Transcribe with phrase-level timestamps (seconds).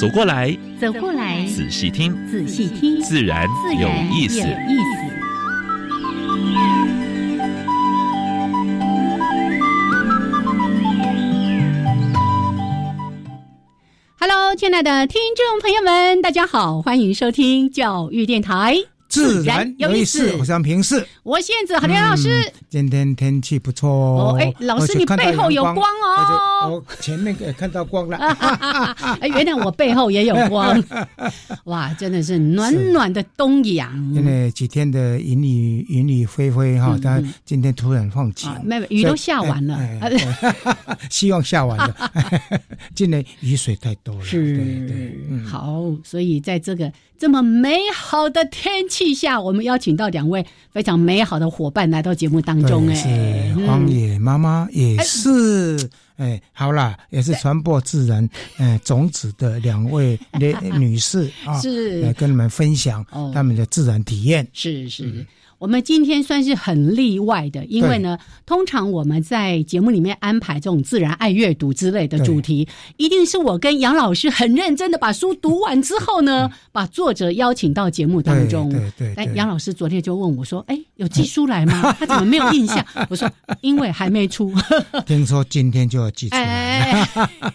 [0.00, 3.46] 走过来，走过来，仔细听，仔细听，自然
[3.78, 4.40] 有意思。
[4.40, 4.96] 有意思。
[14.18, 18.78] Hello，亲爱的听众朋友们，大家好，欢迎收听教育电台。
[19.06, 22.50] 自然有意思，我是平视，我现在何天老师。
[22.70, 25.82] 今天天气不错哦，哎，老师你背后有光
[26.62, 28.16] 哦，我前面也看到光了。
[29.20, 30.80] 哎，原来我背后也有光，
[31.66, 33.92] 哇，真的是暖暖的东阳。
[34.14, 39.76] 因为几天的云雨云雨霏霏哈，但今天突然放晴，没雨都下完了，
[41.10, 41.92] 希望下完了。
[42.94, 46.92] 今年雨水太多了，是，对对，好，所以在这个。
[47.20, 52.88] 这么美好的天气下，我们邀请到两位非常美好的伙伴来到节目当中。
[52.88, 64.46] 哎，是荒野妈妈，也是哎，好啦，也是传播自然哎种子的两位女女士啊， 是来跟你们分享他们的自然体验。
[64.52, 65.26] 是是。
[65.60, 72.66] 我们今天算是很例外的，因为呢，通常我们在节目里面安排这种自然、爱阅读之类的主题，
[72.96, 78.70] 一定是我跟杨老师很认真的把书读完之后呢，把作者邀请到节目当中。
[78.70, 79.14] 对对。
[79.16, 81.92] 哎，杨老师昨天就问我说：“哎，有寄书来吗？
[82.00, 83.30] 他怎么没有印象？”我说
[83.60, 84.50] ：“因为还没出。
[85.04, 87.06] ”听说今天就要寄出来。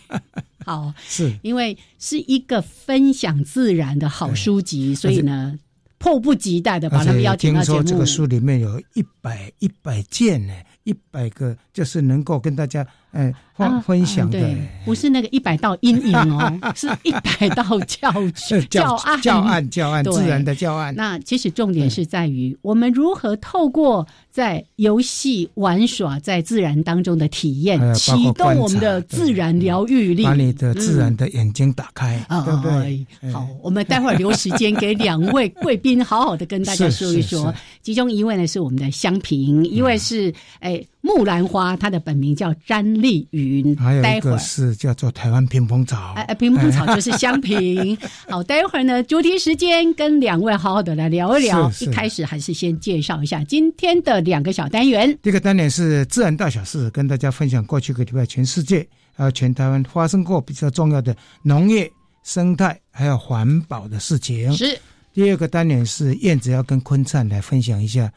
[0.64, 5.58] 好，是因为是一个分享自然的好书籍，所以呢。
[6.06, 7.80] 迫不及待的把他们邀请到节目。
[7.80, 12.86] 听说这个书里面有一百一百件呢，一百个就是能够跟大家。
[13.16, 14.40] 哎，分分享的
[14.84, 18.12] 不是那个一百道阴影哦， 是一百道教
[18.70, 20.94] 教案教案教案自然的教案。
[20.96, 33.32] 那其实重点是在于我们如何透过在游戏玩耍在自然当中的体验，启动我们的自然疗愈力，把你的自然的眼睛打开，对不对？
[33.32, 37.54] 好，我们待会儿留时间给两位贵宾好好的跟大家 说一说。
[37.82, 42.84] 其中一位呢是我们的香平，一位是哎木兰花，它的本名叫詹。
[42.96, 47.96] 丽云，还有一个是叫做台湾屏风草，哎，屏风草就是香瓶。
[48.30, 51.70] 好，待会儿呢，主题时间跟两位好好的来聊一聊。
[51.82, 55.16] 一开始还是先介绍一下今天的两个小单元。
[55.22, 61.14] 第一个单元是自然大小事，跟大家分享过去个礼拜全世界还有全台湾发生过比较重要的
[61.44, 61.92] 农业、
[62.24, 64.52] 生态还有环保的事情。
[64.54, 64.80] 是。
[65.14, 68.10] 第二个单元是燕子要跟坤灿来分享一下。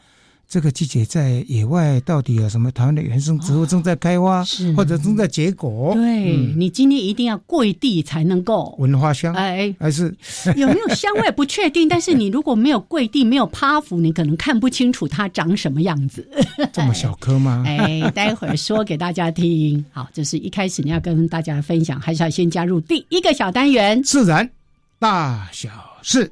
[0.49, 4.43] 这个季节在野外到底有什么台湾的原生植物正在开花，
[4.75, 5.93] 或者正在结果？
[5.93, 10.11] 对你今天一定要跪地才能够闻花香，哎，还是
[10.57, 11.87] 有没有香味不确定。
[11.87, 16.27] 但是你如果没有跪地，没有趴伏，你可能看不清楚它长什么样子。
[16.73, 17.63] 这么小颗吗？
[17.69, 19.85] 哎，待会儿说给大家听。
[19.91, 24.01] 好，这是一开始你要跟大家分享，还是要先加入第一个小单元？
[24.01, 24.49] 自然
[24.97, 25.69] 大小
[26.01, 26.31] 事。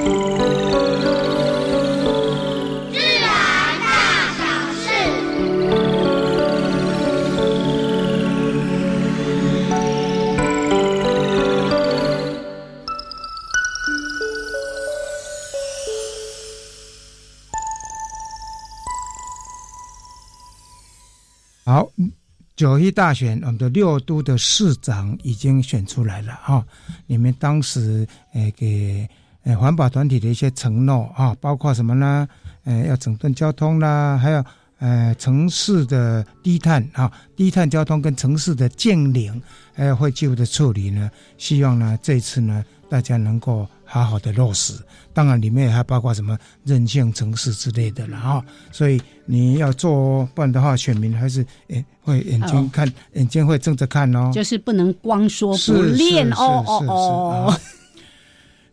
[22.61, 26.63] 九一大选，我们的六都的市长已经选出来了哈。
[27.07, 29.09] 你们当时诶给
[29.45, 32.27] 诶环保团体的一些承诺啊，包括什么呢？
[32.65, 34.45] 诶，要整顿交通啦，还有
[34.77, 39.41] 呃城市的低碳啊，低碳交通跟城市的建零，
[39.73, 41.09] 还有会进入的处理呢。
[41.39, 43.67] 希望呢这次呢大家能够。
[43.91, 44.73] 好好的落实，
[45.13, 48.41] 当然里面还包括什么韧性城市之类的了哈。
[48.71, 54.31] 所以你要做，不然的话，选民还是诶会眼睛看，眼睛会睁着看哦。
[54.33, 57.59] 就是不能光说不练哦哦哦。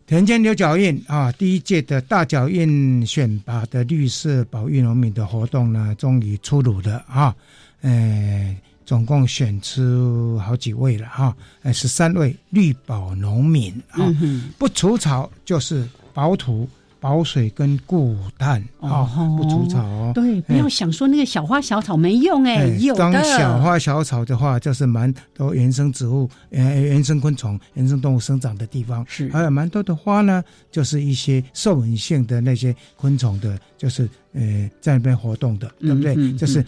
[0.07, 7.35] 田间有脚印啊，第一届的大脚印选拔的绿色保育农民的活动呢，终于出炉了啊，
[7.81, 8.57] 呃，
[8.89, 16.67] 总共选出好几位了哈，呃，十三位绿保农民啊，嗯，不除草就是保土、
[16.99, 20.11] 保水跟固碳啊，哦不除草哦。
[20.15, 29.05] 对，不要想说那个小花小草没用哎，有当小花小草的话，就是蛮多原生植物、呃原生昆虫、原生动物生长的地方。
[29.07, 36.15] 是还有蛮多的花呢，就是一些受稳性的那些昆虫的，就是呃在那边活动的，对不对？
[36.15, 36.65] 嗯嗯就是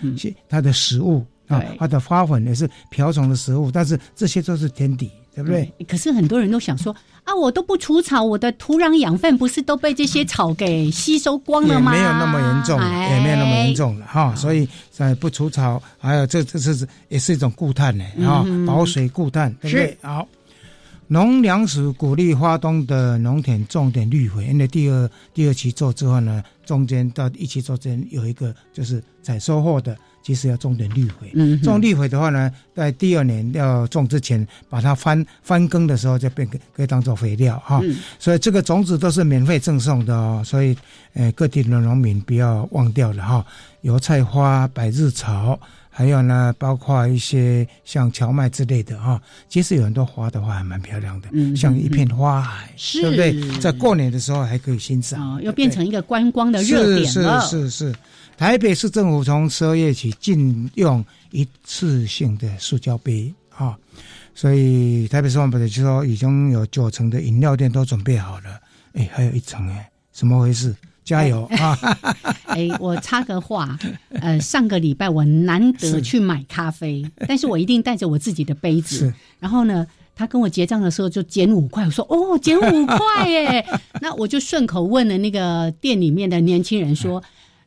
[0.47, 5.71] 它的食物啊，它的花粉也是瓢虫的食物，但是这些都是天敌，对不对？
[5.77, 11.91] 对，可是很多人都想说啊，我都不除草，我的土壤养分不是都被这些草给吸收光了吗？
[11.91, 13.75] 没有那么严重，哎也没有那么严。
[13.75, 14.33] 重了哈。
[14.35, 19.97] 所以在不除草，还有这这是也是一种固碳呢啊嗯，保水固碳，对不对？
[20.01, 20.27] 好。
[21.07, 31.31] 农粮署鼓励花东的农田种点绿肥，因为第二第二期做之后呢，中间到一期做之间有一个就是采收获的，其实要种点绿肥。
[31.63, 37.79] 种绿肥的话呢，在第二年要种之前，把它翻翻耕的时候，就变可可以当做肥料哈。
[37.83, 40.75] 嗯所以这个种子都是免费赠送的哦，所以
[41.13, 43.45] 呃各地的农民不要忘掉了哈。
[43.81, 45.59] 油菜花、百日草，
[45.89, 49.19] 还有呢，包括一些像荞麦之类的哈。
[49.49, 53.59] 其实有很多花的话还蛮漂亮的，嗯像一片花海，是对不对？
[53.59, 55.35] 在过年的时候还可以欣赏。
[55.35, 57.41] 哦，又变成一个观光的热点是了。
[57.41, 57.95] 是是是，
[58.41, 63.77] 台北市政府从十二月起禁用一次性的塑胶杯啊，
[64.33, 68.59] 所以台北市环保局就说已经有九成的饮料店都准备好了，
[68.93, 70.75] 哎，还有一层哎，怎么回事？
[71.03, 71.77] 加油啊！
[72.49, 73.77] 哎，我插个话，
[74.09, 79.13] 呃，上个礼拜我难得去买咖啡，但是我一定带着我自己的杯子。
[79.39, 79.85] 然后呢，
[80.15, 83.63] 他跟我结账的时候就减五块，我说哦，减五块耶。
[84.01, 87.21] 那我就顺口问了那个店里面的年轻人说，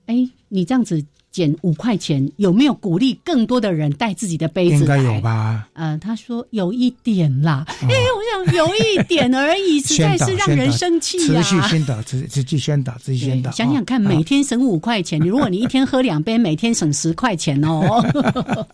[0.07, 4.99] 哎，你这样子减五块钱，有没有鼓励更多的人带自己的杯子来？
[4.99, 5.69] 应该有吧？
[5.73, 13.51] 呃，他说有一点啦，哎、我想有一点而已，实在是让人生气呀、持续宣导，持持续宣导，持续宣导。
[13.51, 18.05] 想想看，啊每天省五块钱，你如果你一天喝两杯，每天省十块钱哦。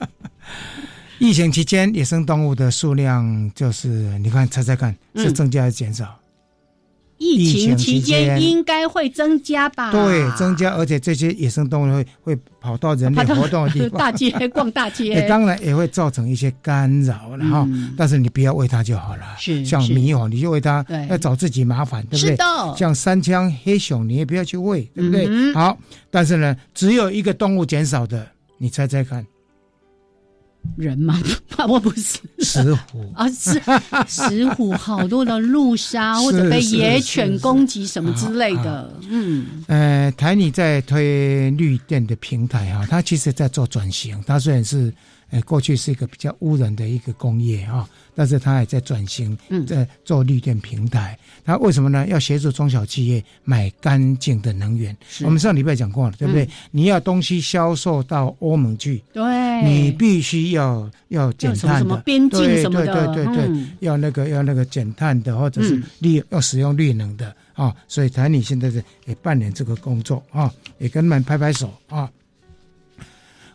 [1.18, 6.19] 疫情期间，野生动物的数量就是你看猜猜看，是嗯增加还是减少？
[7.22, 9.92] 疫情期间间应该会增加吧？
[9.92, 17.66] 对，增加，而且这些野生动物会会跑到人类活动的地方， 大街逛大也街， 当然也会造成一些干扰了哈。
[17.68, 19.22] 嗯但是你不要喂它就好了。
[19.38, 22.30] 是是像猕猴，你就喂它对，要找自己麻烦，对不对？
[22.30, 22.44] 是的，
[22.76, 25.26] 像山枪、黑熊，你也不要去喂，对不对？
[25.28, 25.78] 嗯好，
[26.10, 28.26] 但是呢，只有一个动物减少的，
[28.56, 29.24] 你猜猜看，
[30.76, 31.20] 人吗？
[31.68, 33.12] 我不是石虎。
[33.14, 33.60] 啊，是
[34.08, 44.22] 石虎，好多的路杀或者被野犬攻击什么之类的，嗯，呃，台泥在推绿电的平台哈，它其实在做转型。
[44.26, 44.92] 它虽然是
[45.30, 51.18] 呃过去是一个比较污染的一个工业哈，但是它也在转型，嗯在做绿电平台。
[51.44, 52.06] 它为什么呢？
[52.06, 54.96] 要协助中小企业买干净的能源。
[55.22, 56.44] 我们上礼拜讲过了，对不对？
[56.44, 59.22] 嗯你要东西销售到欧盟去，对，
[59.64, 61.88] 你必须要要减要什么碳的。
[61.88, 72.10] 什么边境什么的，对对对对，嗯要那个要那个减碳的，或者是嗯绿、要使用绿能的啊，所以台里现在是也扮演这个工作啊，也跟他们拍拍手啊。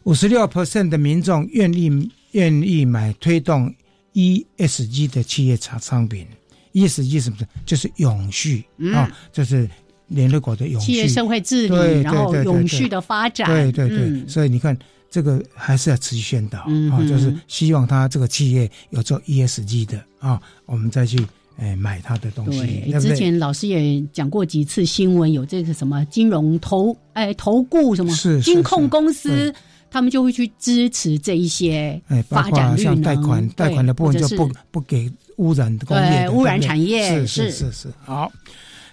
[0.06, 3.74] 五十六 percent 的民众愿意愿意买推动
[4.14, 6.26] ESG 的企业产商品
[6.74, 7.38] ，ESG 是什么？
[7.66, 8.94] 就是永续、嗯。
[8.94, 9.70] 啊，就是
[10.08, 10.94] 联合国的永续。
[10.94, 14.30] 企业社会治对理，然后永续的发展，对对对，嗯。
[14.30, 14.78] 所以你看
[15.10, 21.18] 这个还是要持续宣导、啊，就是希望他这个企业有做 ESG 的啊，我们再去
[21.58, 23.00] 诶、买他的东西，对，对对？
[23.00, 29.56] 之前老师也讲过几次新闻，有这个什么金融投哎投顾什么是是金控公司，
[29.96, 38.30] 他们就会去支持这一些发展绿能括像贷款贷款的部分就不不给污染工业污染产业是是是是是好。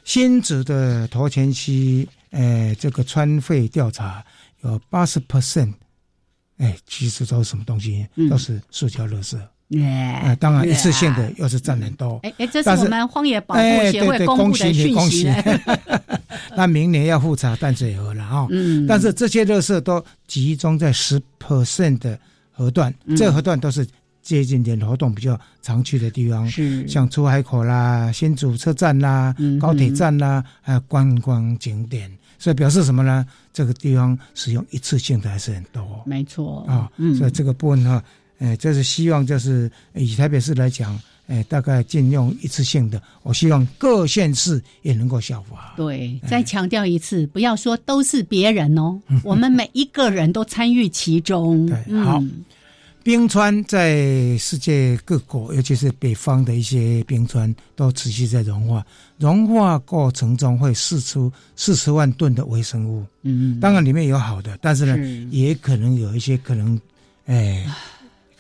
[0.04, 4.24] 新竹的头前期，哎，这个川费调查
[4.60, 5.72] 有八十 percent，
[6.58, 8.06] 哎，其实都是什么东西？
[8.14, 9.36] 嗯都是塑胶垃圾。
[9.36, 9.48] 哎
[9.80, 12.18] 哎，当然一次性的又是占很多。
[12.22, 15.60] 哎哎，这是我们荒野保护哎，协会公布的恭喜你，恭喜讯息呢。
[15.66, 16.16] 你！
[16.56, 18.46] 那明年要复查淡水河了哈。
[18.50, 22.18] 嗯，但是这些垃圾都集中在十 percent 的
[22.50, 23.86] 河段，嗯这个河段都是
[24.22, 32.10] 接近人活动比较常去的地方，是像出海口啦、新竹车站啦、嗯高铁站啦，还有观光景点。
[32.38, 33.24] 所以表示什么呢？
[33.52, 38.02] 这个地方使用一次性的还是很多没错啊，嗯，所以这个部分呢，
[38.38, 40.98] 呃，就是希望就是以台北市来讲，
[41.28, 43.00] 哎，大概禁用一次性的。
[43.22, 45.74] 我希望各县市也能够效法。
[45.76, 51.64] 对，再强调一次，不要说都是别人哦，我们每一个人都参与其中。
[51.86, 52.22] 对，好。
[53.04, 58.84] 冰川在世界各国，尤其是北方的一些冰川，都持续在融化。
[59.18, 63.04] 融化过程中会释出四十万吨的微生物。
[63.22, 64.96] 嗯，当然里面有好的，但是呢，
[65.30, 66.80] 也可能有一些可能，
[67.26, 67.64] 哎。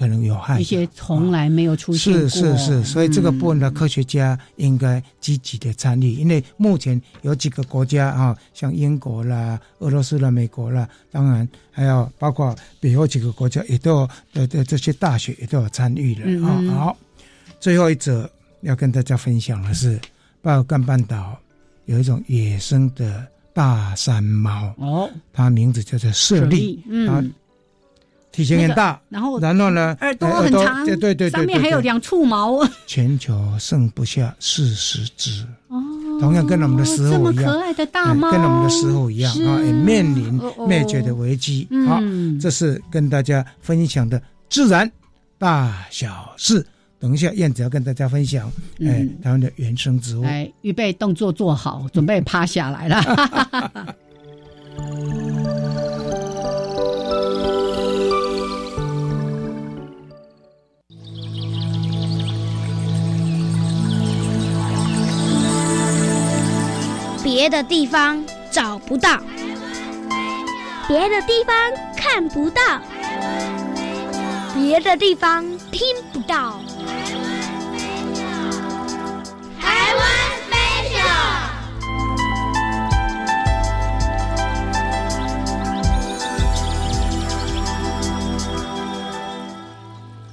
[0.02, 16.60] 可能有害一些从来没有出现过，是是是，所以这个部分的科学家应该积极的参与，因为目前有几个国家啊，像英国啦、俄罗斯啦、美国啦，当然还有包括北欧几个国家，也都有的的这些大学也都有参与了啊。
[16.74, 16.96] 好，
[17.60, 18.28] 最后一则
[18.62, 20.00] 要跟大家分享的是，
[20.40, 21.38] 巴尔干半岛
[21.84, 27.32] 有一种野生的大山猫哦，它名字叫做舍利，嗯。
[28.32, 32.66] 体型很大，然后然后呢，耳朵很长，对对对，上面还有两簇毛。
[32.86, 35.78] 全球剩不下四十只，哦，
[36.18, 41.68] 同样跟我们的石猴一样，可爱的大猫，跟我们的石猴一样啊，也面临灭绝的危机。
[41.86, 42.00] 好，
[42.40, 44.90] 这是跟大家分享的自然
[45.38, 46.66] 大小事。
[46.98, 50.22] 等一下，燕子要跟大家分享，哎，台湾的原生植物。
[50.22, 53.96] 来，预备动作做好，准备趴下来了。
[67.34, 69.18] 别的地方找不到，
[70.86, 71.56] 别的地方
[71.96, 72.60] 看不到，
[74.54, 75.80] 别的地方听
[76.12, 76.60] 不到。
[76.78, 77.70] 台湾飞
[78.12, 78.66] 鸟，
[79.62, 80.04] 台湾
[80.50, 80.56] 飞
[80.90, 81.00] 鸟。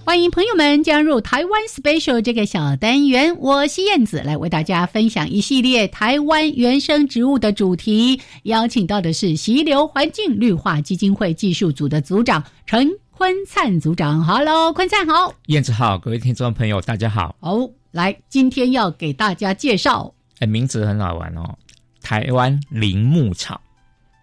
[0.10, 8.20] 欢迎朋友们加入台湾 Special 这个小单元，我是燕子，来为大家分享一系列台湾原生植物的主题。
[8.42, 14.26] 邀请到的是溪流环境绿化基金会技术组的组长陈坤灿组长。
[14.26, 17.36] Hello，坤灿好，燕子好，各位听众朋友大家好。
[17.42, 21.56] 哦，来，今天要给大家介绍，哎，名字很好玩哦，
[22.02, 23.62] 台湾铃木草。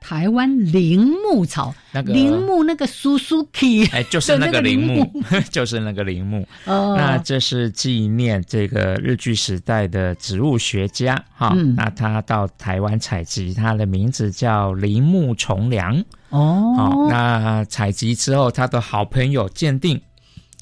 [0.08, 6.46] 台湾铃木草，那个铃木那个 Suzuki，哎，就是那个铃木， 就是那个铃木。
[6.64, 11.52] 哦，那这是纪念这个日据时代的植物学家哈。
[11.74, 15.98] 那他到台湾采集，他的名字叫铃木重良。
[16.28, 20.00] 哦，好，那采集之后，他的好朋友鉴定，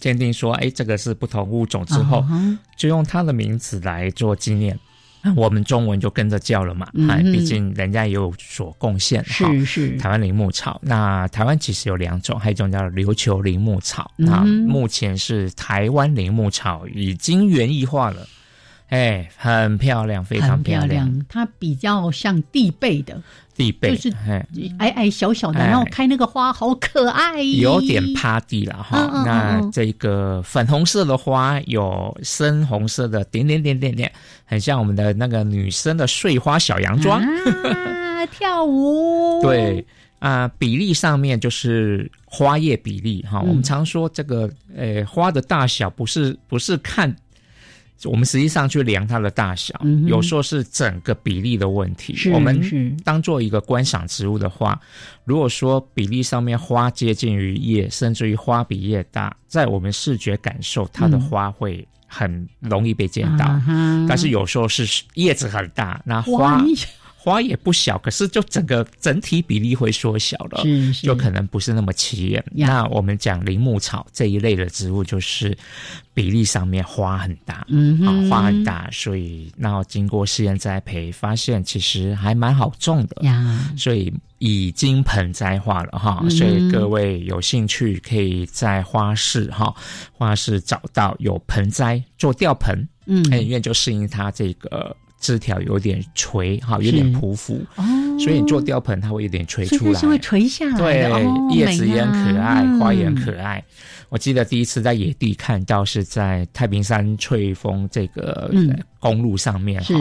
[0.01, 2.25] 鉴定说，哎，这个是不同物种之后，
[2.79, 4.79] 就用他的名字来做纪念。
[5.37, 9.25] 我们中文就跟着叫了嘛，哎，毕竟人家也有所贡献。
[9.25, 14.11] 是是，台湾铃木草，那台湾其实有两种，还有一种叫琉球铃木草。
[14.17, 18.27] 那目前是台湾铃木草已经园艺化了，
[18.89, 21.25] 哎，很漂亮，非常漂亮。
[21.29, 23.23] 它比较像地被的。
[23.57, 24.17] 地贝就是
[24.79, 29.25] 矮矮小小的，然后开那个花好可爱，有点趴地了哈。
[29.25, 34.11] 那这个粉红色的花有深红色的点点点点点，
[34.45, 37.23] 很像我们的那个女生的碎花小洋装，
[38.33, 39.41] 跳舞。
[39.45, 39.87] 对
[40.19, 43.41] 啊，比例上面就是花叶比例哈。
[43.41, 47.15] 我们常说这个呃花的大小不是不是看。
[48.05, 49.75] 我们实际上去量它的大小，
[50.07, 52.31] 有时候是整个比例的问题。
[52.33, 52.61] 我们
[53.03, 54.79] 当做一个观赏植物的话，
[55.25, 63.47] 如果说比例上面花接近于叶，甚至于花比叶大，在我们视觉感受，它的花会很容易被见到。
[64.09, 66.63] 但是有时候是叶子很大，那花。
[67.25, 70.63] 花也不小，可是就整个整体比例会缩小了，
[71.03, 72.45] 就可能不是那么起眼。
[72.51, 75.57] 那我们讲铃木草这一类的植物，就是
[76.13, 86.23] 比例上面花很大，嗯，啊，花很大，所以那经过试验栽培，发现其实还蛮好种的呀，所以已经盆栽化了哈。
[86.29, 89.75] 所以各位有兴趣，可以在花市哈，
[90.13, 94.95] 花市找到有盆栽做吊盆，嗯，因为就适应它这个。
[95.25, 97.83] 枝条有点垂，哈，有点匍匐，哦，
[98.21, 103.65] 所以你做吊盆，它会有点垂出来，是会垂下来，对，叶子也很可爱，花也很可爱。
[104.11, 108.53] 我记得第一次在野地看到是在太平山翠峰这个
[109.01, 109.95] 公路上面，哈，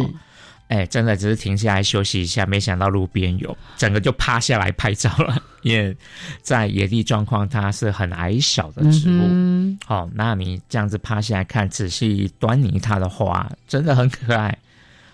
[0.67, 5.41] 哎，真的只是停下来休息一下，没想到路边有，整个就趴下来拍照了。
[5.61, 5.95] 因为
[6.41, 14.57] 在野地状况，它是很矮小的植物，好，那你这样子趴下来看，仔细端倪它的花，真的很可爱。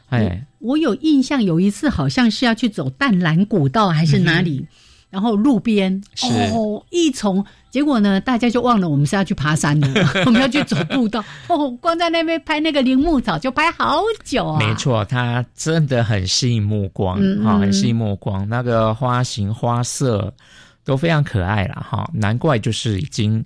[0.10, 4.66] 哎，我有印象，有一次好像是要去走淡蓝古道还是哪里，
[5.10, 9.88] 然后路边哦一丛，结果呢，大家就忘了我们是要去爬山的，
[10.26, 11.24] 我们要去走步道。
[11.48, 14.60] 哦，光在那边拍那个铃木草就拍好久啊。
[14.60, 20.34] 没错，它真的很吸引目光啊，很吸引目光，那个花型花色
[20.84, 23.44] 都非常可爱了哈，难怪就是已经。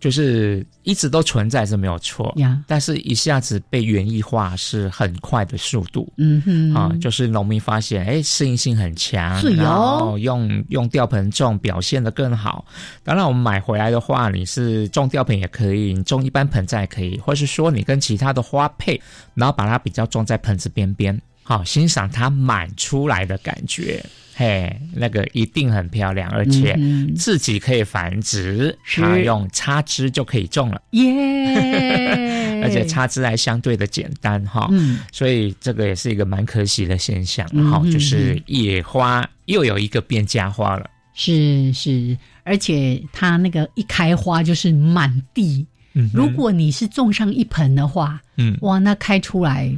[0.00, 6.74] 就是一直都存在是没有错呀，但是一下子被园艺化是很快的速度，嗯哼。
[6.74, 12.64] 啊，就是农民发现哎适应性很强，然后用用吊盆种表现的更好。
[13.02, 19.00] 当然我们买回来的话，你是种吊盆也可以，你种一般盆栽也可以，或是说你跟其他的花配，
[19.34, 24.04] 然后把它比较种在盆子边边，好欣赏它满出来的感觉。
[24.34, 26.78] 嘿，那个一定很漂亮，而且
[27.16, 30.82] 自己可以繁殖，它用插枝就可以种了。
[30.90, 32.60] 耶！
[32.62, 34.68] 而且插枝还相对的简单哈，
[35.10, 40.90] 所以这个也是一个蛮可喜的现象哈，就是野花又有一个变家花了。
[41.14, 42.14] 是是，
[42.44, 45.66] 而且它那个一开花就是满地，
[46.12, 49.74] 如果你是种上一盆的话，嗯，哇，那开出来。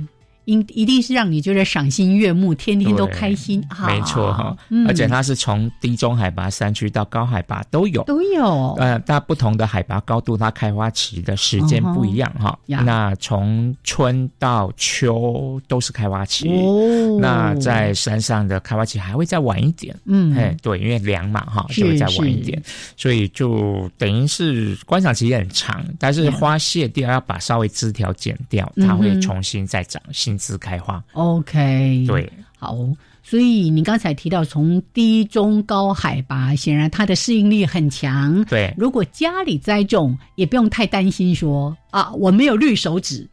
[0.51, 3.65] 一一定是让你觉得赏心悦目，天天都开心。
[3.87, 4.57] 没错哈，
[4.89, 8.75] 而且它是从低中海拔山区到高海拔都有，都有。
[8.75, 12.59] 呃，它不同的海拔高度，它开花期的时间不一样哈。
[12.67, 16.49] 那从春到秋都是开花期。
[16.49, 17.19] 哦。
[17.21, 19.95] 那在山上的开花期还会再晚一点。
[20.07, 20.37] 嗯。
[20.37, 22.61] 哎，对，因为凉嘛哈，就会再晚一点，
[22.97, 25.85] 所以就等于是观赏期也很长。
[25.97, 30.40] 但是花谢掉要把稍微枝条剪掉，它会重新再长新。
[30.41, 32.77] 枝开花，OK，对，好，
[33.23, 38.43] 所以你刚才提到从低、中、高海拔，显然它的适应力很强。
[38.47, 43.29] 对，如果家里栽种，也不用太担心说啊，我没有绿手指，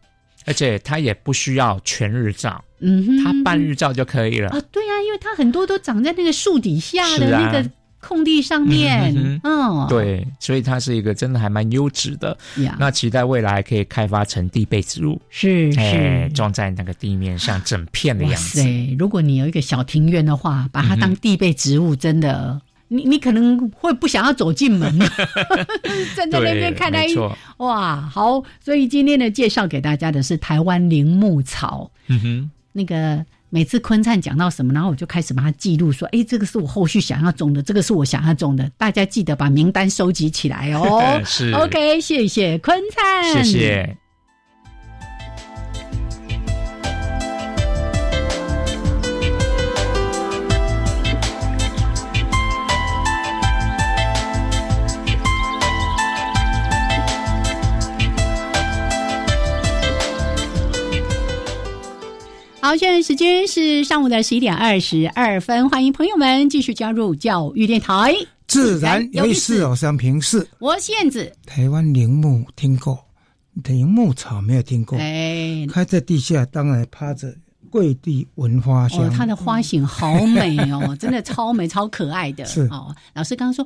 [0.46, 4.50] 而且它也不需要全日照，嗯，它半日照就可以了。
[4.50, 4.62] 啊。
[4.72, 7.68] 对啊，因为它很多都长在那个树底下的那个。
[8.00, 9.14] 空地上面，
[9.44, 12.38] 嗯，对，所以它是一个真的还蛮优质的。
[12.80, 18.62] 那期待未来可以开发成地被植物，是是，装在那个地面上整片的样子。
[18.62, 24.98] 对，如果你有一个小庭院的话，把它当地被植物，真的，你你可能会不想要走进门，
[26.16, 27.00] 站 在那边看它。
[27.58, 31.92] 哇，好，所以今天的介绍给大家的是台湾铃木草。
[32.08, 33.26] 嗯哼，那个。
[33.50, 41.22] 每次坤灿讲到什么，然后我就开始把它记录，说：“哎，这个是我后续想要种的，这个是我想要种的。”大家记得把名单收集起来哦。
[41.26, 43.98] 是，OK，谢谢坤灿，谢谢。
[62.68, 68.14] 好，现在时间是上午的十一点二十二分，欢迎朋友们继续加入教育电台。
[68.46, 71.32] 自然有意思，我是平视，我是燕子。
[71.46, 73.00] 台湾铃木听过，
[73.64, 75.00] 铃木草没有听过。
[75.00, 77.34] 哎，开在地下，当然趴着
[77.70, 79.10] 跪地闻花香。
[79.12, 82.44] 它的花型好美哦， 真的超美、超可爱的。
[82.44, 83.66] 是哦，老师刚刚说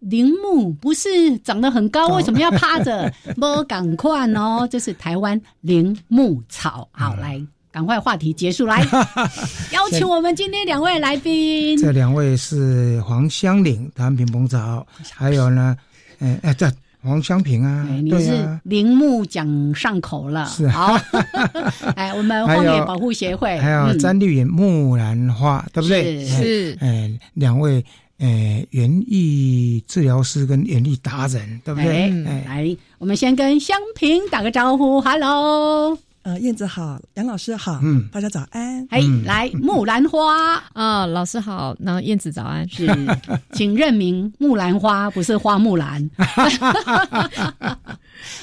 [0.00, 3.14] 铃木不是长得很高，为什么要趴着？
[3.38, 6.88] 不赶快哦，这是台湾铃木草。
[6.90, 7.40] 好来。
[7.78, 8.84] 赶快话题结束来，
[9.70, 11.78] 邀请我们今天两位来宾。
[11.78, 15.76] 这两位是黄香岭谭平鹏草，还有呢，
[16.18, 16.68] 哎哎，这
[17.04, 20.98] 黄香平啊，你是铃木讲上口了，是好。
[21.94, 26.26] 哎，我们荒野保护协会，还有詹绿云木兰花，对不对？
[26.26, 27.84] 是，哎，两位
[28.18, 32.10] 哎园艺治疗师跟园艺达人，对不对？
[32.26, 35.96] 哎，来，我们先跟香平打个招呼，Hello。
[36.28, 38.86] 呃，燕子好，杨老师好，嗯，大家早安。
[38.90, 42.86] 哎，来木兰花啊，老师好，那燕子早安，是，
[43.52, 46.10] 请认明木兰花不是花木兰。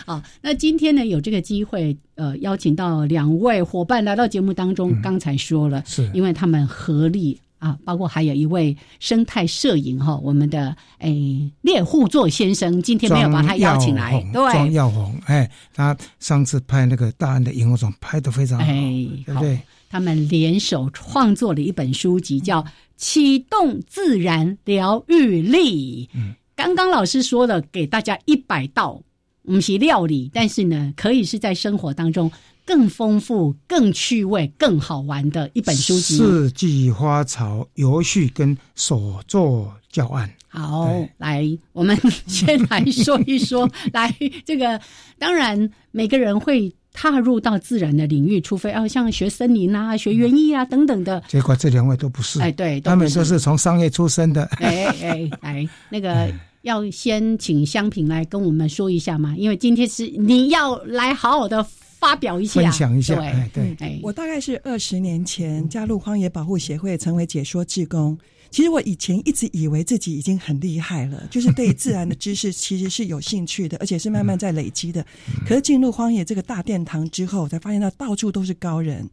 [0.03, 7.39] 好，那今天呢有这个机会，呃，邀请到两位伙伴来到节目当中，刚才说了，是因为他们合力。
[7.65, 19.59] 啊，包括还有一位生态摄影哈，我们的诶猎户座先生，今天没有把他邀请来，对，庄耀红，哎，他上次拍那个大安的萤火虫拍的非常好，对不对？
[19.89, 22.61] 他们联手创作了一本书籍，叫
[22.97, 26.05] 《启动自然疗愈力》。
[26.13, 29.01] 嗯，刚刚老师说了，给大家一百道，
[29.43, 32.31] 不是料理，但是呢，可以是在生活当中。
[32.65, 40.29] 更丰富、更趣味、更好玩的一本书籍，《四季花草游序》跟所作教案。
[40.47, 41.97] 好，来，我们
[42.27, 43.69] 先来说一说。
[43.91, 44.13] 来，
[44.45, 44.79] 这个
[45.19, 51.21] 当然每个人会踏入到自然的领域，除非要像学森林啊、学园艺啊等等的。
[51.27, 54.45] 结果这两位都不是，哎，对，他们都是从商业出身的。
[54.59, 61.67] 哎哎哎，那个 要先请香平来跟我们说一下嘛，因为今天是你要来好好的
[61.99, 63.15] 发表一下，分享一下。
[63.53, 68.17] 对对，我大概是二十年前加入荒野保护协会，成为解说志工。
[68.51, 75.05] 其实我以前一直以为自己已经很厉害了， 就是对自然的知识其实是有兴趣的，而且是慢慢在累积的。
[75.45, 79.09] 可是进入荒野这个大殿堂之后，我才发现到到处都是高人。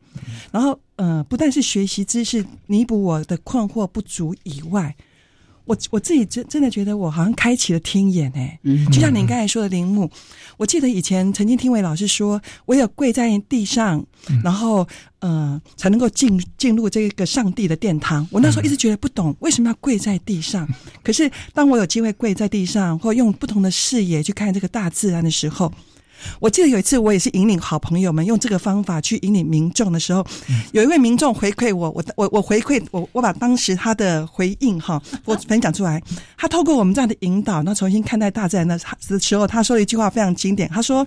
[0.53, 4.95] 然后，呃，不但是学习知识，弥补我的困惑不足以外。
[5.65, 8.59] 我我自己真真的觉得我好像开启了天眼哎，
[8.91, 10.11] 就像您刚才说的铃木，
[10.57, 14.05] 我记得以前曾经听韦老师说，唯有跪在地上，
[14.43, 14.87] 然后
[15.21, 18.27] 呃才能够进进入这个上帝的殿堂。
[18.31, 20.69] 我那时候一直觉得不懂为什么要跪在地上，
[21.03, 25.73] 可是当我有机会跪在地上，或用不同的视野去看这个大自然的时候。
[26.41, 30.27] 我记得有一次，我也是引领好朋友们用这个方法去引领民众的时候，
[30.73, 36.03] 有一位民众回馈我，我我我回馈我，我把当时他的回应哈， 我分享出来。
[36.37, 41.07] 他透过我们这样的引导，那重新看待大自然的的时候，他说了一句话非常经典，他说。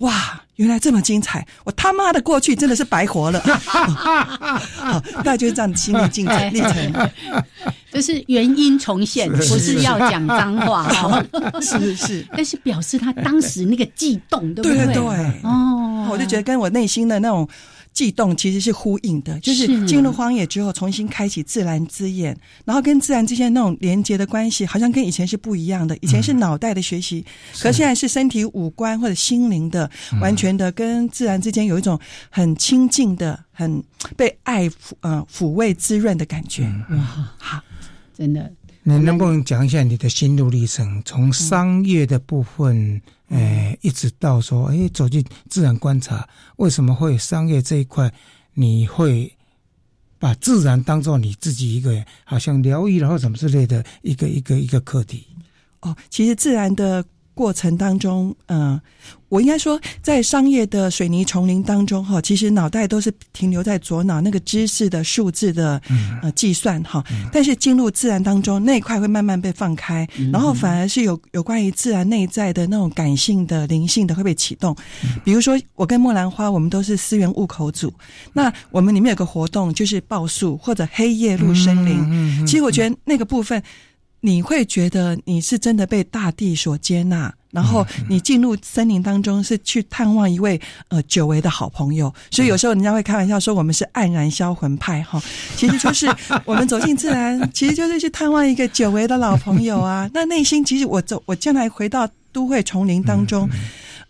[0.00, 1.46] 哇，原来这么精彩！
[1.64, 3.40] 我他妈的过去真的是白活了。
[3.64, 7.10] 好，大概就是这样的心理进程历程，
[7.96, 10.86] 就是原因重现，不是要讲脏话。
[11.62, 14.84] 是 是，但是表示他当时那个悸动，对不对？
[14.86, 15.40] 对对。
[15.42, 17.48] 哦，我就觉得跟我内心的那种。
[17.96, 25.96] 悸动其实是呼应的，就是进入荒野之后，重新开启自然之眼，然后跟自然之间那种连接的关系，好像跟以前是不一样的。
[26.02, 27.24] 以前是脑袋的学习，
[27.58, 33.82] 可现在是身体五官或者心灵的，完全的跟自然之间有一种很亲近的、很
[34.14, 36.64] 被爱抚呃抚慰滋润的感觉。
[36.90, 36.98] 哇，
[37.38, 37.62] 好，
[38.16, 38.52] 真的。
[38.82, 41.02] 你能不能讲一下你的心路历程？
[41.04, 43.02] 从商业的部分。
[43.28, 48.12] 哎，一直到说，哎，走进自然观察，为什么会商业这一块？
[48.54, 49.36] 你会
[50.18, 55.26] 把自然当做你自己一个好像疗愈然后什么之类的一个一个一个课题？
[55.80, 57.04] 哦，其实自然的。
[57.36, 58.80] 过程当中，嗯，
[59.36, 65.78] 我应该说，在商业的水泥丛林当中，哈，其实脑袋都是停留在左脑那个知识的数字的
[66.22, 67.04] 呃计算，哈。
[67.30, 74.74] 但是进入自然当中，那一块会慢慢被放开，然后反而是有有关于自然内在的那种感性的灵性的会被启动。
[75.22, 77.92] 比如说，我跟莫兰花，我们都是思源物口组，
[78.32, 82.46] 那我们里面有个活动就是报数或者黑夜入森林。
[82.46, 83.62] 其实我觉得那个部分。
[84.20, 95.22] 你会觉得你是真的被大地所接纳，然后你进入森林当中是去探望一位呃久违的好朋友，所以有时候人家会开玩笑说我们是黯然销魂派哈，
[95.56, 96.12] 其实就是
[96.44, 100.10] 我们走进自然，其实就是去探望一个久违的老朋友啊。
[100.14, 103.48] 那内心其实我走，我将来回到都会丛林当中，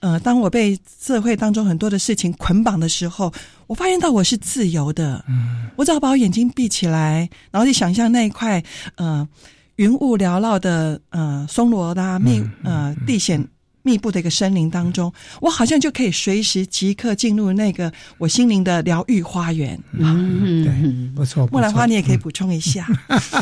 [0.01, 3.31] 呃，当我被社会当中很多的事情捆绑的时候，
[3.67, 8.63] 我发现到我是自由的，嗯，我只要把我眼睛闭起来，然后去想象那一块，
[8.97, 9.29] 呃。
[9.77, 13.47] 云雾缭绕的呃松罗拉密呃地险
[13.83, 19.79] 密布的一个森林当中，我好像就可以随时即刻进入那个我心灵的疗愈花园。
[19.93, 21.47] 嗯，对，不错。
[21.53, 22.85] 木兰花，你也可以补充一下，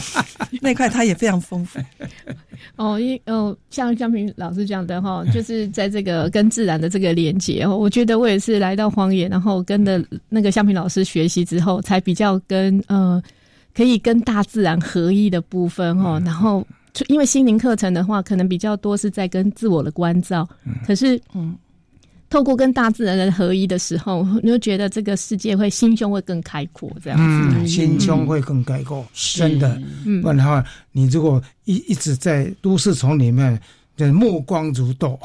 [0.60, 1.78] 那块它也非常丰富。
[2.76, 13.22] 哦，因哦，像江平老师讲的哈，就是在这个跟自然的这个连接哦，我觉得我也是来到荒野，然后跟的那个香平老师学习之后，才比较跟呃。
[13.74, 16.64] 可以跟大自然合一的部分哈，然后
[17.08, 20.48] 因为心灵课程的话，可能比较多是在跟自我的关照。
[20.86, 21.56] 可是，嗯，
[22.30, 27.18] 透过跟大自然的合一的时候，你就觉得这个世界会心胸会更开阔，这样
[27.58, 29.76] 子，心胸会更开阔，真的。
[30.22, 33.60] 不然的话，你如果一一直在都市丛里面，
[33.96, 35.18] 就目光如豆，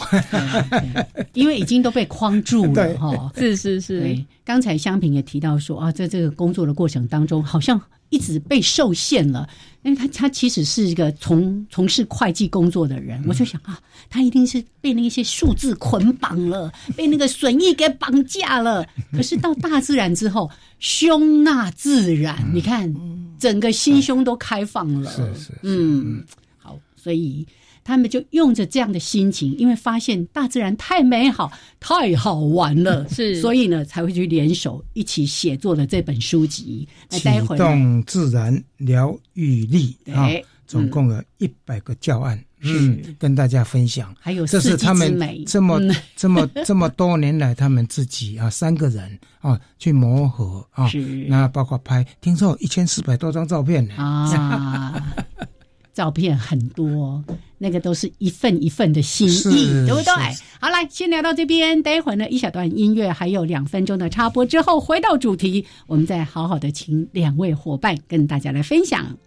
[1.34, 3.32] 因为已经都被框住了哈。
[3.36, 7.80] 是是是，刚才香平也提到说啊，在这个工作的过程当中，好像。
[8.10, 9.48] 一直被受限了，
[9.84, 18.86] 因为他他其实是一个从从事会计工作的人，我就想啊，他一定是被那些数字捆绑了， 被那个损益给绑架了。
[19.12, 22.94] 可是到大自然之后， 胸纳自然，你看
[23.38, 25.12] 整个心胸都开放了。
[25.12, 26.24] 是是，嗯，
[26.58, 27.46] 好，所以。
[27.84, 36.88] 他们就用着这样的心情，因为发现大自然太美好、太好玩了， 是，所以呢才会去联手一起写作的这本书籍。
[37.10, 40.28] 启动自然疗愈力啊，
[40.68, 44.16] 总共有一百个教案，嗯，跟大家分享。
[44.20, 45.80] 还有这是他们这么
[46.16, 50.90] 这么这么多年来，他们自己啊三个人啊去磨合啊，
[51.28, 53.96] 那包括拍，听说一千四百多张照片呢。
[53.96, 55.14] 啊。
[56.00, 57.22] 照片很多，
[57.58, 60.14] 那个都是一份一份的心意，对不对？
[60.62, 69.18] 好，来先聊到这边，待会儿呢一小段音乐，还有两分钟的插播之后，回到主题，我们再好好的请两位伙伴跟大家来分享。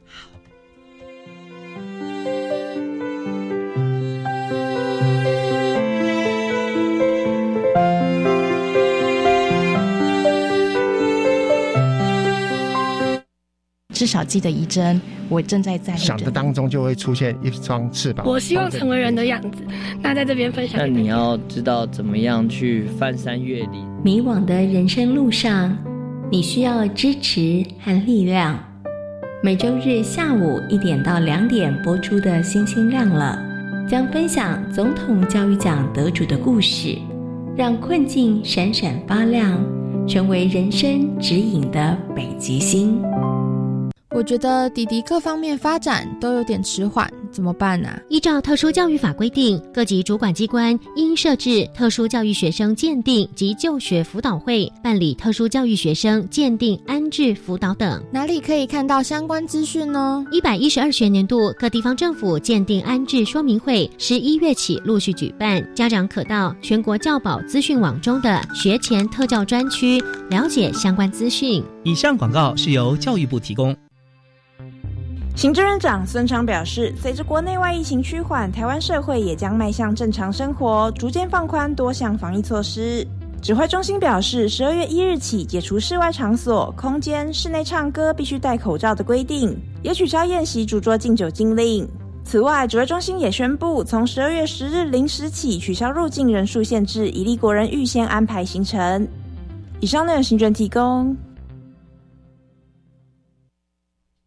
[14.03, 18.27] 至少记得一针，我正在在想的当中就会出现一双翅膀。
[18.27, 19.59] 我希望成为人的样子。
[20.03, 23.87] 那在这边分享，那你要知道怎么样去翻山越岭。
[24.03, 25.79] 迷惘的人生路上，
[26.33, 28.59] 你需要支持和力量。
[29.41, 33.41] 每周日下午一点到两点播出的《星星亮了》，
[33.89, 36.99] 将分享总统教育奖得主的故事，
[37.57, 39.65] 让困境闪闪发亮，
[40.09, 43.01] 成为人生指引的北极星。
[44.15, 47.89] 我觉得弟弟各方面发展都有点迟缓，怎么办呢？
[48.11, 58.03] 依照特殊教育法规定，各级主管机关应设置特殊教育学生鉴定及就学辅导会，办理特殊教育学生鉴定、安置、辅导等。
[58.13, 60.25] 哪里可以看到相关资讯呢？
[60.31, 69.99] 一百一十二学年度各地方政府鉴定安置说明会，十一月起陆续举办，家长可到全国教保资讯网中的学前特教专区
[70.29, 71.65] 了解相关资讯。
[71.83, 73.75] 以上广告是由教育部提供。
[75.35, 83.05] 行政院长孙昌表示，随着国内外疫情趋缓，台湾社会也将迈向正常生活，逐渐放宽多项防疫措施。
[83.41, 91.89] 指挥中心表示，十二月一日起解除室外场所、空间、室内唱歌必须戴口罩的规定，也取消宴席、主桌敬酒禁令。
[92.25, 99.09] 此外，指挥中心也宣布，从十二月十日零时起取消入境人数限制，以利国人预先安排行程。
[99.81, 101.17] 以上内容行政提供。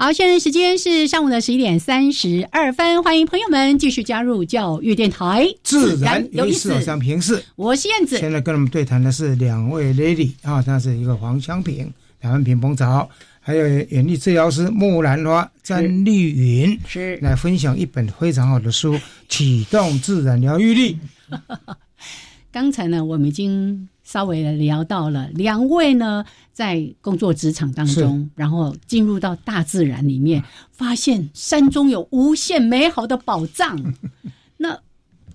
[0.00, 7.42] 好，现在时间是上午的十一点三十二分，欢迎朋友们继续加入教育电台，自然有意思，想平视。
[7.56, 8.16] 我是燕子。
[8.16, 18.94] 现在跟我们对谈的是两位 lady 啊，她是一个黄香萍，两位屏风草，还有眼力治疗师木兰花詹丽云，是来分享一本非常好的书
[19.28, 20.96] 《启动自然疗愈力》。
[22.52, 26.24] 刚才呢，我们已经稍微的聊到了两位呢。
[26.50, 30.42] 在工作职场当中，然后进入到大自然里面，
[30.72, 33.94] 发现山中有无限美好的宝藏。
[34.58, 34.76] 那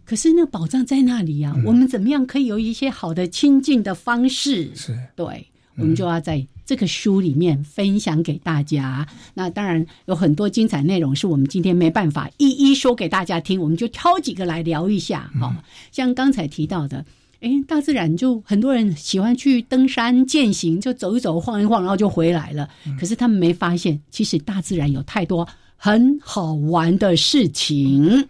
[0.04, 1.56] 可是那宝藏在那里呀？
[1.66, 4.76] 我们怎么样可以有一些好的亲近的方式？
[4.76, 9.08] 是对，我们就要在这个书里面分享给大家。
[9.36, 15.32] 那当然有很多精彩内容是我们今天没办法一一说给大家听，我们就挑几个来聊一下。
[15.40, 15.56] 好
[15.94, 17.06] 像刚才提到的。
[17.44, 22.70] 哎，大自然就很多人喜欢去登山践行，就走一走、晃一晃，然后就回来了。
[22.98, 28.30] 可是他们没发现，其实大自然有太多很好玩的事情。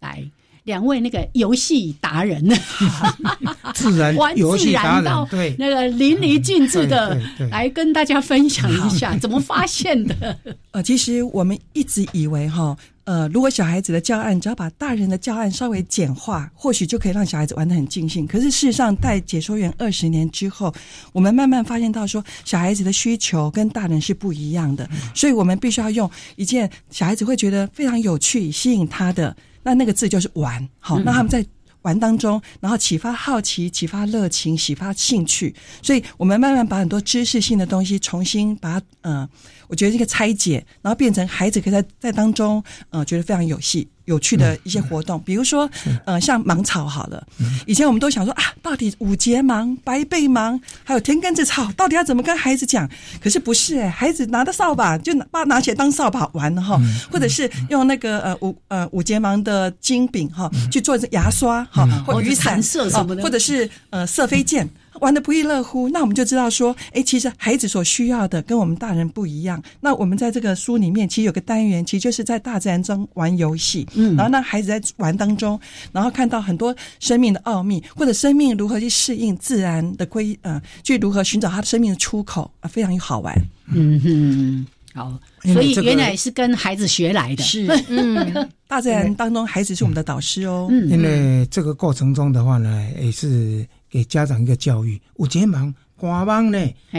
[0.00, 0.26] 来，
[0.66, 2.46] 两位那个游戏达人，
[3.72, 7.18] 自然游戏达人，对那个淋漓尽致的
[7.50, 10.38] 来跟大家分享一下 怎么发现的。
[10.72, 12.76] 呃，其实我们一直以为哈。
[13.04, 18.26] 呃，如果小孩子的教案只要把大人的教案稍微简化，或许就可以让小孩子玩得很尽兴。
[18.26, 20.74] 可是事实上，在解说员二十年之后，
[21.12, 30.66] 我们慢慢发现到说，小孩子的需求跟大人是不一样的，所以我们必须要用一件小孩子会觉得非常有趣、吸引他的那那个字就是玩。
[30.78, 31.44] 好，那他们在。
[31.82, 35.54] 玩当中，然后启发好奇，启发热情，启发兴趣。
[35.80, 39.28] 所以我们慢慢把很多知识性的东西重新把它，呃，
[39.68, 43.88] 我觉得这个拆解，然后变成孩子可以在在当中，呃，觉得非常有戏。
[44.06, 45.68] 有趣的一些活动，比如说，
[46.04, 47.26] 呃，像芒草好了。
[47.66, 52.88] 以前我们都想说啊，到底五节芒、白背芒，还有田根子草，到底要怎么跟孩子讲？
[53.20, 64.68] 可是不是哎，孩子拿着扫把就拿把拿起来当扫把玩哈，或者是用那个呃五呃五节芒的金饼哈去做牙刷哈，或雨伞射什么的，或者是呃射飞剑。
[65.00, 69.62] 玩的不亦乐乎，那我们就知道说，哎，其实孩子所需要的跟我们大人不一样。
[69.80, 75.58] 那我们在这个书里面，其实有个单元，其实就是在大自然中玩游戏，嗯，然后让孩子在玩当中，
[75.92, 83.34] 然后看到很多生命的奥秘，或者生命如何去适应自然的规，呃，去如何寻找他的生命的出口啊，非常好玩。
[83.74, 85.18] 嗯哼，好，
[85.52, 87.42] 所以原来是跟孩子学来的。
[87.42, 90.68] 是， 嗯，大自然当中，孩子是我们的导师哦。
[90.70, 95.00] 嗯，因为这个过程中的话呢，也是给家长一个教育。
[95.16, 95.74] 有钱忙。
[95.98, 96.58] 赶忙呢？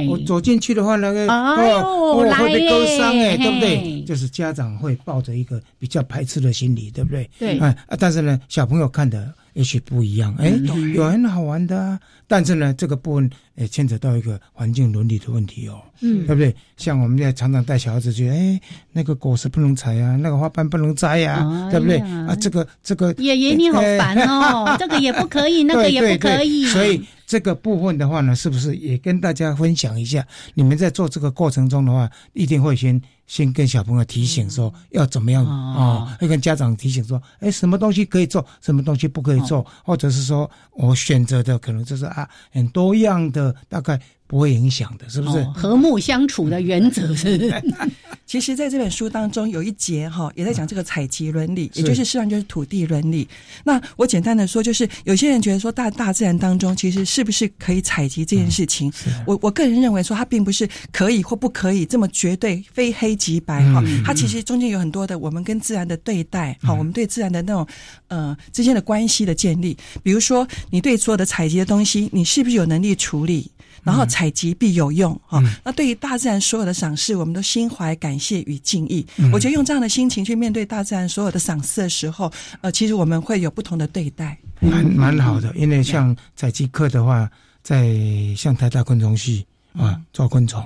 [0.09, 4.01] 我走进去的话，那个哦，会被割伤哎，对不对？
[4.01, 7.29] 就是家长会抱着一个比较排斥的心理，对不对？
[7.37, 10.49] 对，啊，但是呢，小朋友看的也许不一样，哎，
[10.95, 11.99] 有很好玩的。
[12.25, 16.55] 但是呢，这个部分也牵扯到一个环境伦理的问题哦，嗯，对不对？
[16.77, 18.61] 像我们在常常带小孩子去，哎，
[18.93, 21.97] 那个果实不能采啊，那个花瓣不能摘呀，对不对？
[21.97, 27.03] 啊，这个这个爷爷你好烦哦，这个也不可以， 那个也不可以，所以。
[27.27, 30.25] 这个部分的话呢，是不是也跟大家分享一下？
[30.53, 36.15] 你们在做这个过程中的话，一定会先先跟小朋友提醒说要怎么样啊？
[36.21, 45.43] 会跟家长提醒说，哎，什么东西可以做，什么东西不可以做，或者是说我选择的可能就是啊很多样的，大概不会影响的，是不是？
[45.55, 47.51] 和睦相处的原则是。
[48.27, 53.25] 其实，在这本书当中有一节哈，也在讲这个采集伦理，也就是实际上就是土地伦理。
[53.63, 58.91] 那我简单的说，就是有些人觉得说大大自然当中，其实是不是可以采集这件事情？
[59.25, 63.81] 我我个人认为说，它并不是可以或不可以这么绝对，非黑即白哈。
[64.03, 67.65] 它其实中间有很多的我们跟自然的对待，哈，我们对自然的那种
[68.09, 69.77] 呃之间的关系的建立。
[70.03, 73.49] 比如说，你对所有的采集的东西，你是不是有能力处理？
[73.83, 75.41] 然后采集必有用哈。
[75.63, 79.05] 那对于大自然所有的赏识，我们都心怀感谢与敬意。
[79.31, 84.37] 我觉得用这样的心情去面对大自然所有的赏识的时候，呃，其实我们会有不同的对待。
[84.59, 87.29] 蛮蛮好的，因为像采集课的话，
[87.61, 87.93] 在
[88.35, 90.65] 像台大昆虫系啊抓昆虫，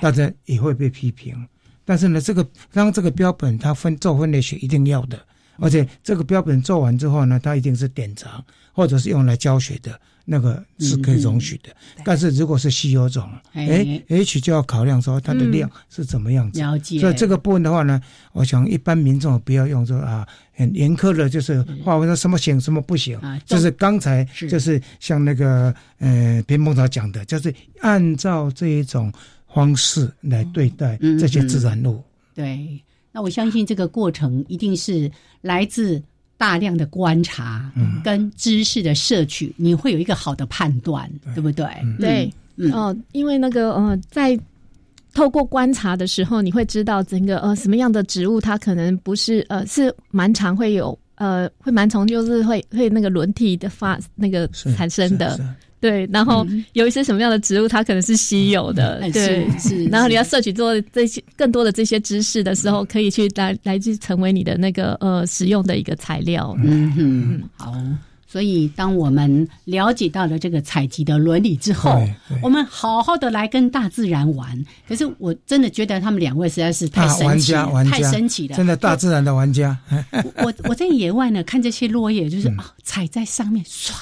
[0.00, 1.34] 大家也会被批评。
[1.84, 5.20] 但是呢，这个当这个标本它分做分类学一定要的，
[5.58, 9.98] 而且这个标本做完之后呢，它一定是典藏或者是用来教学的。
[10.28, 11.70] 那个是可以容许的，
[12.04, 16.60] 但是如果是稀有种，哎，H 就要考量说它的量是怎么样子。
[16.60, 16.98] 了解。
[16.98, 18.00] 所以这个部分的话呢，
[18.32, 23.16] 我想一般民众不要用说啊很严苛的，就是划分说什么行什么不行。
[23.20, 29.12] 啊，就是刚才就是像那个呃边梦草讲的，就是按照这一种
[29.54, 32.02] 方式来对待这些自然物。
[32.34, 35.08] 对，那我相信这个过程一定是
[35.42, 36.02] 来自。
[36.38, 37.72] 大量的观察
[38.04, 41.42] 跟知识的摄取，你会有一个好的判断，对。
[41.42, 41.66] 不对？
[41.98, 42.32] 对，
[42.72, 44.38] 哦，因为那个呃，在
[45.14, 55.38] 透过观察的时候，你会知道整个呃什么样的植物，它可能不是呃是蛮常会有呃会蛮虫就是会会那个轮替的发那个产生的。
[55.88, 59.84] 对，然后有一些什么样的植物，它可能是稀有的，对，是。
[59.84, 66.56] 然后你要摄取做这些更多的这些知识的时候，可以去来来去成为你的那个呃使用的一个材料。
[66.64, 67.72] 嗯哼，好。
[68.28, 72.04] 所以当我们了解到了这个采集的伦理之后，
[72.42, 74.62] 我们好好的来跟大自然玩。
[74.86, 77.52] 可是我真的觉得他们两位实在是太神奇，
[77.88, 79.78] 太神奇了，真的大自然的玩家。
[80.42, 83.92] 我我在野外呢，看这些落叶，就是啊，踩在上面，唰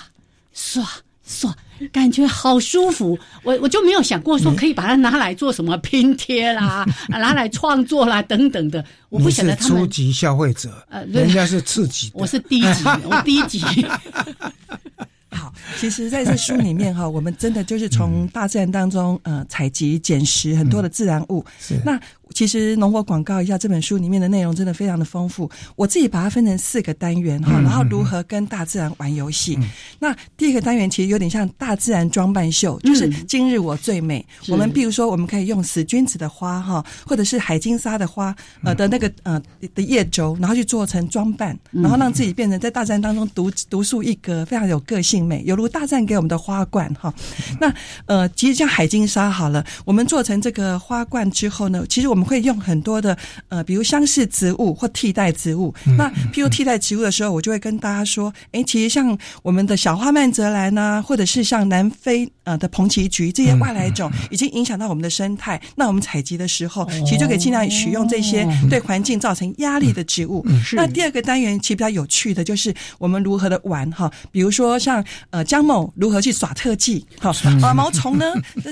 [0.56, 0.82] 唰
[1.26, 1.52] 唰。
[1.92, 8.82] 感觉好舒服，我我就没有想过说可以把它拿来做什么拼贴啦， 拿来创作啦等等的。
[9.08, 13.60] 我不晓得他们初级消费者，呃，人家是次级，我是低级， 我低级。
[15.30, 21.44] 好，其实在这书里面哈，我们真的就是从大自然当中呃采集捡拾很多的自然物。
[21.58, 22.00] 是那。
[22.32, 25.50] 其实，农我广告一下这本书里面的内容真的非常的丰富。
[25.76, 29.58] 我自己把它分成四个单元哈，然后如何跟大自然玩游戏。
[29.98, 34.24] 那第一个单元其实有点像大自然装扮秀，就是今日我最美。
[34.48, 38.34] 我们比如说，我们可以用死君子的花哈，或者是海金沙的花
[38.64, 39.40] 呃的那个呃
[39.74, 47.12] 的叶轴，然后去做成装扮，然后让自己变成在大自然当中独独树一格，非常有个性美，犹如大自然给我们的花冠哈。
[47.60, 47.72] 那
[48.06, 53.16] 呃，其实像海金沙好了，我们做成这个花冠之后呢，其实我们会用很多的
[53.48, 55.74] 呃，比如相似植物或替代植物。
[55.96, 65.60] 那譬如替代植物的时候，我就会跟大家说，哎，其实像我们的小花曼泽兰呐，或者是像南非呃的蓬奇菊这些外来种，已经影响到我们的生态。
[65.74, 70.44] 那我们采集的时候，其实就可以尽量使用这些对环境造成压力的植物。
[70.72, 77.30] 那第二个单元其实比较有趣的就是我们如何的玩哈，比如说像呃江某如何去耍特技，好
[77.62, 78.26] 啊毛虫呢，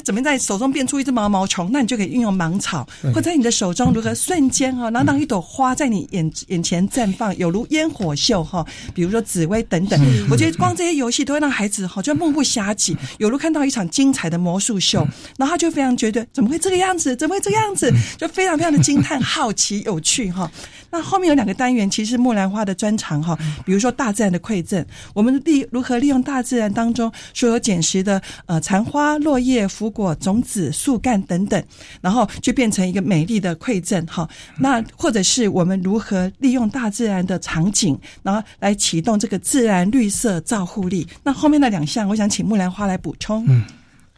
[0.05, 1.71] 怎么在手中变出一只毛毛虫？
[1.73, 8.63] 那你就可以运用芒草，或在你的手中如何瞬间哈，然后让一朵花在你眼眼前绽放，有如烟火秀哈。
[8.93, 9.99] 比如说紫薇等等，
[10.31, 20.51] 我觉得光这些游戏都会让孩子哈，就目不暇接，有如看到一场精彩的魔术秀，然后他就非常觉得怎么会这个样子，怎么会这个样子，就非常非常的惊叹、好奇、有趣哈。
[20.93, 24.85] 那后面有两个单元，其实木兰花的专长哈，比如说大自然的馈赠，
[25.15, 31.65] 我们利如何利用大自然当中所有捡拾的呃残花、落叶、腐果、种子、树干等等，
[32.03, 34.29] 然后就变成一个美丽的馈赠哈。
[34.59, 41.09] 那或者是我们如何利用大自然的场景，然后来启动这个自然绿色照护力。
[41.25, 43.47] 那后面那两项，我想请木兰花来补充。
[43.49, 43.65] 嗯。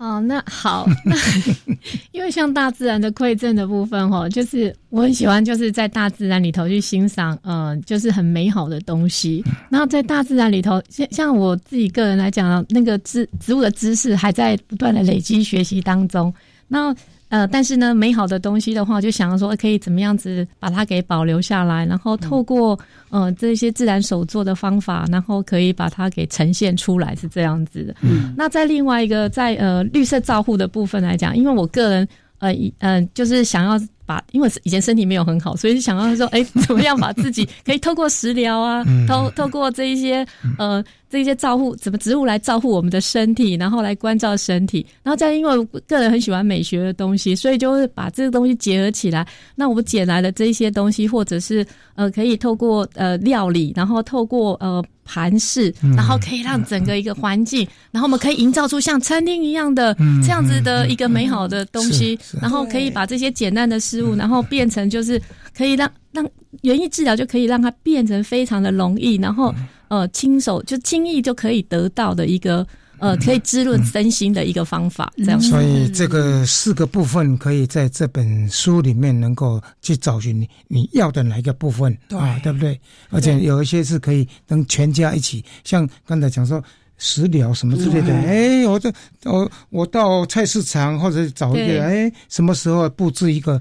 [0.04, 1.16] 哦，那好，那
[2.12, 9.42] 因为像大自然的馈赠的部分哦，就是我很喜欢，就是在大自然里头去欣赏，嗯，就是很美好的东西。
[9.70, 16.32] 然后在大自然里头，像像我自己个人来讲，那个植植物的知识还在不断的累积学习当中。
[16.68, 16.94] 那
[17.34, 22.78] 呃，但是呢，美好的东西的话，就想要说可以怎么样子把它给保留下来，然后透过
[23.10, 27.96] 呃这些自然手作的方法，然后可以把它给呈现出来，是这样子的。
[28.02, 32.08] 嗯，那在另外一个在呃绿色照护的部分来讲，因为我个人
[32.38, 33.76] 呃嗯就是想要。
[34.06, 40.26] 把，因为以前身体没有很好，所以想要说，哎，怎么样把自己可以透过食疗啊，透透过这一些
[40.58, 49.26] 呃这一些照护，怎么植物来照护我们的身体，然后来关照身体，然后再因为个人很喜欢美学的东西，所以就会把这个东西结合起来。
[49.54, 54.84] 那我们捡来的这一些东西，或者是呃可以透过呃料理，然后透过呃。
[55.04, 65.20] 盘饰，然后可以让整个一个环境，然后我们可以营造出像餐厅一样的这样子的一个美好的东西，然后可以把这些简单的事物，然后变成就是
[65.56, 66.28] 可以让让
[66.62, 69.54] 园艺治疗就可以让它变成非常的容易，然后
[69.88, 72.66] 呃亲手就轻易就可以得到的一个。
[72.98, 75.40] 呃，可以滋润身心的一个方法，这样。
[75.40, 82.78] 所以这个四个部分可以在这本书里面能够去找寻你你要的哪一个部分啊，对不对？
[83.10, 86.62] 而且有一些是可以跟全家一起，像刚才讲说
[86.96, 88.14] 食疗什么之类的。
[88.14, 88.92] 哎，我这
[89.24, 93.60] 我我到菜市场或者找一个，哎，什么时候布置一个，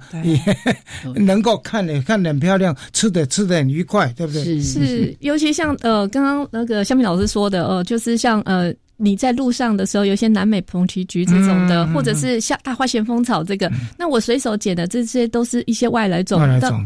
[1.16, 4.44] 能够看的看的很漂亮，吃的吃的很愉快，对不对？
[4.44, 8.74] 是是，尤其像呃，刚刚那个香平老师说的，呃，就是像呃。
[8.98, 16.40] 你在路上的时候，有些南美蓬皮菊这种的，或者是像大花咸丰草这个，那我随手捡的这些都是一些外来种。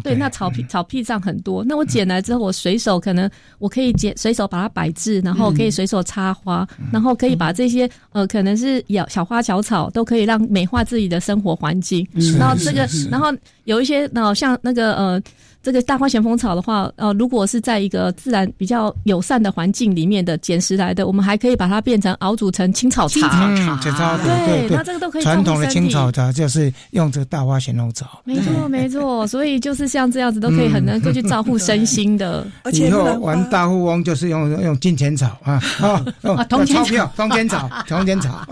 [0.03, 3.29] 对，那草皮草皮上很多，那我捡来之后，我随手可能
[3.59, 12.07] 我可以捡，随手把它摆置，然后可以随手插花，然后可以把这些呃可能是小小花小草，都可以让美化自己的生活环境。
[12.39, 13.27] 然后这个，然后
[13.65, 15.21] 有一些，然后像那个呃。
[15.67, 23.53] 这个大花咸丰草的话，呃，如果是在一个自然比较友善的环境里面的捡拾来的，我们还可以把它变成熬煮成青草茶。
[23.53, 28.21] 青草茶，对那这个都可以传统的青草茶就是用这个大花咸丰草。
[28.23, 29.27] 没错，没错。
[29.27, 32.47] 所以就是像这样子，都可以很能够去照顾身心的。
[32.63, 36.01] 而且以后玩大富翁就是用用金钱草啊 啊，
[36.45, 38.47] 铜钱草，铜钱草， 铜钱草。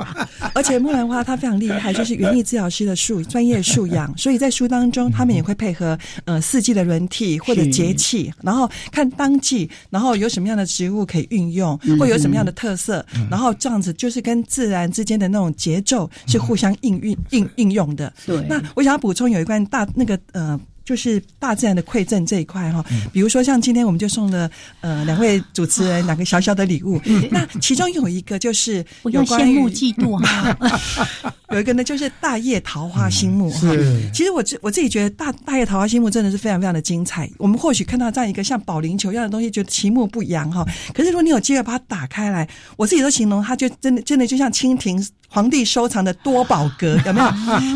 [0.53, 7.04] 而且木兰花它非常厉害，就是园艺治疗师的素专业素养，所以在书当中，他们也会配合呃四季的轮。
[7.07, 18.11] 体或者节气，然后看当季，然后有什么样的植物可以运用，或有什么样的特色，然后这样子就是跟自然之间的那种节奏是互相应运应应用的。
[18.25, 20.59] 对，那我想要补充有一关大那个呃。
[20.85, 24.49] 就是大自然的馈赠这一块哈，比如说像今天我们就送了
[24.81, 33.67] 呃两位主持人两个小小的礼物，那其中有一个就是有羡慕嫉妒哈， 有一个呢就是大叶桃花心木哈。
[34.13, 37.27] 其实我自我自己觉得大大叶桃花心木真的是非常非常的精彩。
[37.39, 40.63] 我们或许看到这样一个像保龄球一样的东西，觉得其目不扬哈。
[40.93, 45.03] 可是如果你有机会把它打开来，我自己都形容它就真的真的就像蜻蜓。
[45.35, 47.29] 皇帝收藏的多宝格 有没有？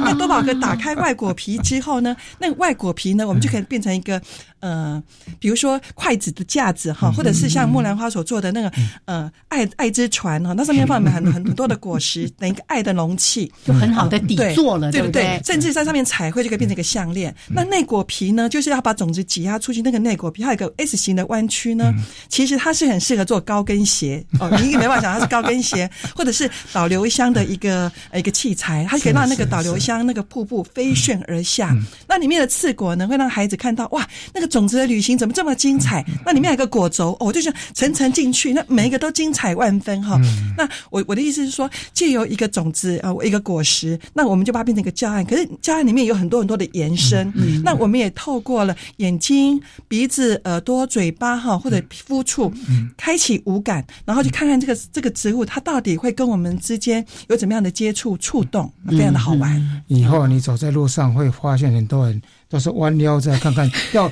[0.05, 2.16] 那多宝格打开外果皮之后呢？
[2.38, 4.22] 那外果皮呢，我们就可以变成一个
[4.62, 5.01] 呃，
[5.39, 8.72] 比如说筷子的架子哈，或者是像木兰花所做的那个
[9.03, 15.41] 呃爱爱之船哈，那上面放满 很很多的果实，等一个爱的容器，就很好的底座了，对不对？
[15.43, 17.36] 甚至在上面彩绘就可以变成一个项链。
[17.49, 21.93] 那内果皮呢，就是要把种子挤压出去，那个内果皮还有一个 S 型的弯曲呢，
[22.30, 24.49] 其实它是很适合做高跟鞋哦。
[24.64, 27.49] 你没办法想它是高跟鞋，或者是导流箱的。
[27.50, 31.76] 一个一个器材，它可以让那个导流箱那个瀑布飞旋而下。
[32.08, 36.06] 那里面的刺果呢，会让孩子看到哇，那个种子的旅行怎么这么精彩？
[36.26, 40.20] 那里面有个果轴，哦，就像层层进去，那每一个都精彩万分哈。
[40.58, 45.26] 那我我的意思是说，借由一个种子啊，一个果实，那我们就把它变成一个教案。
[45.26, 47.32] 可是教案里面有很多很多的延伸，
[47.64, 52.52] 那我们也透过了眼睛、鼻子、耳朵、嘴巴哈，或者皮肤处，
[52.97, 57.38] 开启五感，然后去看看这个这个植物，它到底会跟我们之间有。
[57.38, 59.84] 怎么样的接触触动，非常的好玩。
[59.88, 64.09] 以后你走在路上会发现很多人 都是弯腰在看看 掉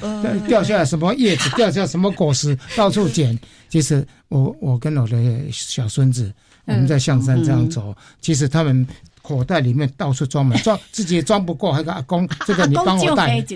[0.47, 3.37] 掉下来什么叶子， 掉下什么果实，到处捡。
[3.69, 5.17] 其实我我跟我的
[5.51, 6.33] 小孙子，
[6.65, 8.87] 我们在象山这样走，其实他们。
[9.27, 13.41] 口袋里面到处装满，装 自己也装不过，还给阿公 这个你帮我带。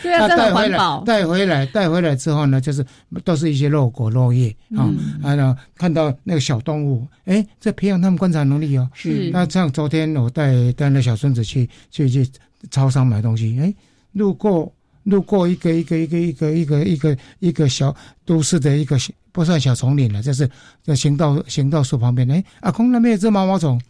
[0.00, 2.86] 对啊，带回来，带回来，带回来之后呢，就是
[3.24, 4.86] 都是一些肉果肉叶啊，
[5.24, 8.88] 啊，呢看到那个小动物，哎，这培养他们观察能力哦。
[8.94, 9.28] 是。
[9.32, 12.30] 那像昨天我带带那小孙子去去去
[12.70, 13.74] 超商买东西，哎，
[14.12, 14.72] 路过
[15.02, 17.92] 路过一个一个一个一个一个一个一个小
[18.24, 18.96] 都市的一个
[19.32, 20.48] 不算小丛林了，就是
[20.84, 23.80] 在行道行道树旁边，哎，阿公那边有只毛毛虫，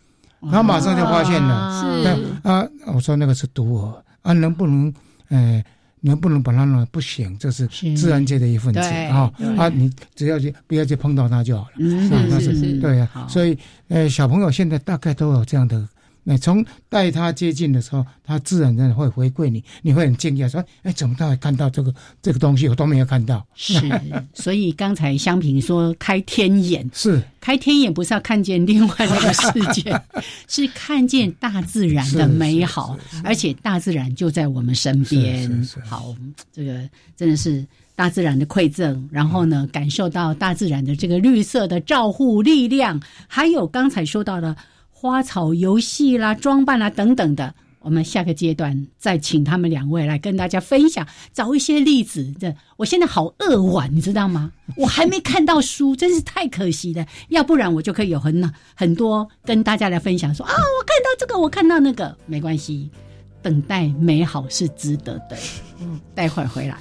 [0.51, 4.93] 他马上就发现了，是啊，我说那个是毒蛾啊，能不能，
[5.29, 5.63] 呃。
[6.01, 7.37] 能不能把它弄不行？
[7.41, 7.67] 这是
[7.97, 9.29] 自然界的一份子啊！
[9.59, 11.71] 啊，你只要去不要去碰到它就好了。
[11.81, 13.09] 嗯，是是，对呀。
[13.29, 13.59] 所以，
[13.89, 15.89] 呃，小朋友现在大概都有这样的。
[16.31, 22.69] 那从带他接近的时候，他自然的会回馈你，你会很惊讶，说：“哎，怎么他会看到这个这个东西？
[22.69, 23.81] 我都没有看到。”是，
[24.35, 29.99] 所以刚才香平说开天眼是开天眼，不是要看见另外那个世界，
[30.47, 35.67] 是看见大自然的美好，而且大自然就在我们身边。
[35.83, 36.15] 好，
[36.53, 37.67] 这个真的是
[37.97, 39.09] 大自然的馈赠。
[39.11, 44.55] 然后呢，感受到大自然的这个绿色的照护力量，还有刚才说到的。
[45.01, 52.35] 花草游戏啦、装扮啦等等的，我们下个阶段再请他们两位来跟大家分享，找一些例子。
[52.41, 54.51] 这我现在好扼腕，你知道吗？
[54.77, 57.07] 我还没看到书，真是太可惜了。
[57.29, 62.91] 要不然我就可以有很很多跟大家来分享，说啊，我看到这个，我看到那个，没关系，
[63.41, 65.37] 等待美好是值得的。
[65.81, 66.77] 嗯，待会儿回来。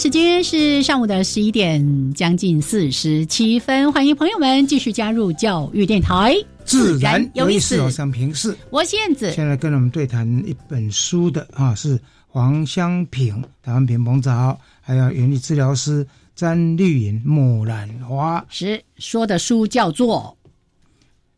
[0.00, 3.92] 时间是上午的十一点，将近四十七分。
[3.92, 6.34] 欢迎朋友们继续加入教育电台，
[6.64, 7.78] 自然有意思。
[7.82, 9.30] 我想平视，我是燕子。
[9.32, 18.42] 现在跟我们对谈一本书的啊，是黄香平，台湾屏风早，还有园艺治疗师詹绿莹木兰花。
[18.48, 20.34] 是说的书叫做《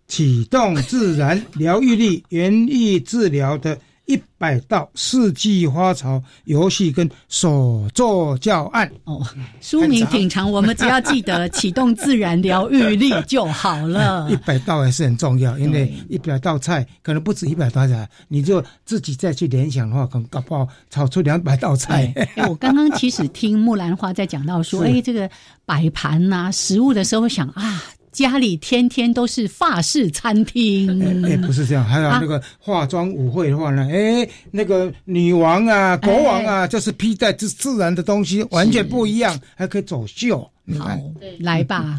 [0.06, 3.76] 启动自然疗愈力园艺治疗的》。
[4.12, 9.26] 一百道四季花草游戏跟手作教案哦，
[9.62, 14.28] 书名挺长，我们只要记得启动自然疗愈力就好了。
[14.30, 22.12] 一百道还是很重要，因为一百道菜可能不止一百道菜，你就自己再去联想的话，可能搞不好炒出两百道菜。
[22.48, 25.30] 我刚刚其实听木兰花在讲到说， 哎，这个
[25.64, 27.82] 摆盘呐，食物的时候想啊。
[28.12, 31.84] 家里天天都是法式餐厅，哎，不是这样。
[31.84, 40.48] 还有那个化妆舞会的话呢，哎，那个女王啊、国王啊，就是披戴自自然的东西，完全不一样，还可以走秀。
[40.78, 40.96] 好，
[41.40, 41.98] 来吧。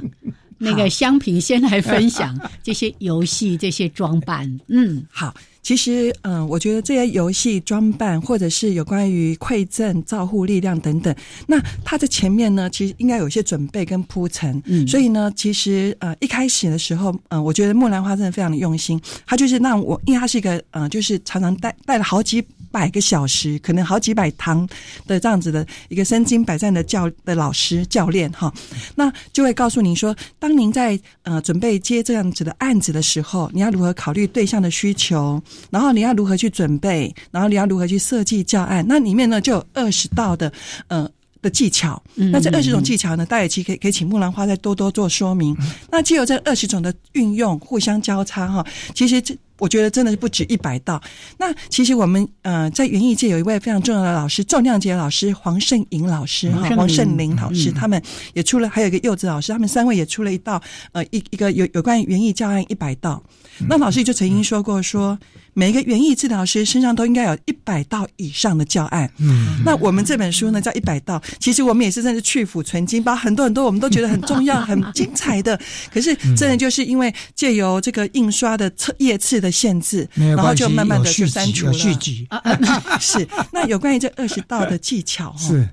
[0.57, 4.47] 那个香平先来分享这些游戏、这些装扮。
[4.68, 5.34] 嗯，好。
[5.64, 11.16] 其实，嗯，我觉得这些游戏装扮，或者是有关于馈赠、照护力量等等，
[11.47, 14.61] 那它的前面呢，其实应该有一些准备跟铺陈。
[14.66, 22.43] 嗯，所以呢，其实呃，一开始的时候，嗯，我觉得木兰花真的非常的用心，他就是让我，因为他是一个，嗯，就是常常带带了好几。
[22.74, 24.68] 百个小时，可能好几百堂
[25.05, 28.51] 的这样子的一个身经百战的教的老师教练哈，
[28.95, 35.39] 那就会告诉您说，当您在呃准备接这样子的案子的时候，你要如何考虑对象的需求，
[35.70, 40.51] 然后你要如何去准备，然后你要如何去设计教案，那里面呢就有二十道的
[40.88, 41.10] 呃。
[41.43, 43.26] 的技巧，那这二十种技巧呢？
[43.26, 45.54] 戴尔奇可以可以请木兰花再多多做说明。
[45.91, 51.01] 那既有这二十种的运用，互相交叉哈，其实这我觉得真的是不止一百道。
[51.38, 58.01] 那其实我们呃在园艺界有一位非常重要的老师，重量级老师黄胜颖老师哈，黄胜林老师，他们
[58.34, 63.22] 也出了，还有一个柚子老师，他们三位也出了一道呃一一个有有关园艺教案一百道。
[63.70, 65.18] 那老师就曾经说过说。
[65.56, 69.08] 每一个园艺治疗师身上都应该有一百道以上的教案。
[69.20, 75.56] 嗯，那我们这本书呢叫一百道，其实我们也是真的去腐存精，把很多很多我们都觉得很重要、很精彩的。
[75.93, 81.74] 可是真的就是因为借由这个印刷的册页次的限制，然后就慢慢的就删除了。
[81.74, 82.28] 续集
[83.00, 83.28] 是。
[83.52, 85.68] 那有关于这二十道的技巧， 是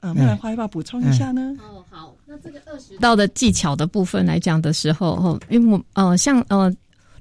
[0.00, 1.54] 呃，木兰花要不要补充一下呢？
[1.60, 6.72] 哦，好，那这个二十道的技巧的部分来讲的时候，哦，因为我呃，像呃。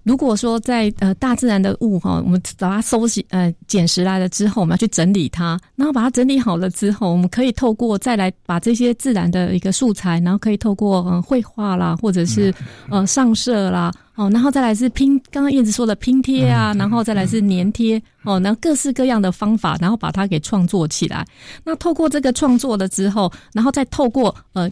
[0.08, 12.53] 如果说在呃大自然的物哈，我们把它收集呃捡拾来了之后，我们要去整理它，然后把它整理好了之后，我们可以透过再来把这些自然的一个素材，然后可以透过呃绘画啦，或者是
[12.89, 21.28] 呃上色啦，哦，然后再来是拼，刚刚燕子说的拼贴啊，然后再来是粘贴哦，然后各式各样的方法，然后把它给创作起来。
[21.66, 24.72] 那透过这个创作了之后，然后再透过呃。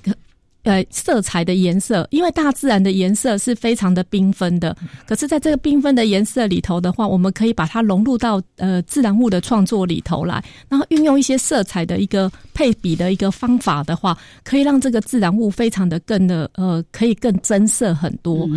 [0.65, 4.75] 呃，色彩的颜色，因为大自然的颜色是非常的缤纷的。
[5.07, 18.49] 可是，在这个缤纷的颜色里头的话，我们可以把它融入到呃自然物的创作里头来，然后运用一些色彩的一个配比的一个方法的话，可以让这个自然物非常的更的呃，可以更增色很多。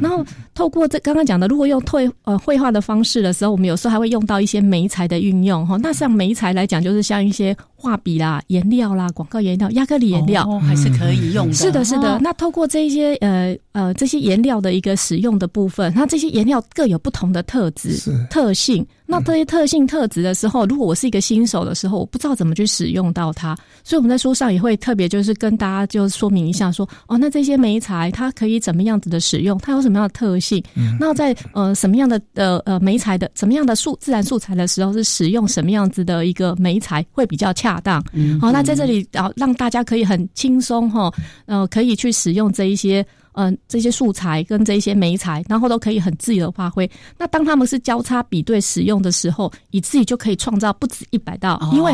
[0.00, 5.76] 然后透过这刚刚讲的，如果用退呃绘画的方式的时候，我们有时候还会用到一些媒材的运用哈。
[5.82, 7.56] 那像媒材来讲，就是像一些。
[7.76, 11.52] 画笔啦、颜料啦、广告颜料、亚克力颜料，还是可以用的。
[11.52, 12.18] 是的，是的。
[12.20, 17.98] 那透过这些呃呃这些颜料的一个使用的部分，那这些颜料各有不同的特质、
[18.30, 18.84] 特性。
[19.06, 30.62] 那这些特性特质的时候，如果我是一个新手的时候，我不知道怎么去使用到它，所以我们在书上也会特别就是跟大家就说明一下，说哦，那这些媒材它可以怎么样子的使用，它有什么样的特性？
[30.98, 38.02] 那在呃什么样的呃呃媒材的什么样的素自然素材的时候，是使用什么样子的一个媒材会比较恰当？
[38.40, 41.12] 好，那在这里啊，让大家可以很轻松哈，
[41.46, 43.06] 呃，可以去使用这一些。
[43.36, 46.90] 嗯，这些素材跟这些媒材，然后都可以很自由的发挥。
[47.18, 51.92] 那当他们是交叉比对使用的时候，你自己就可以创造不止一百道，因为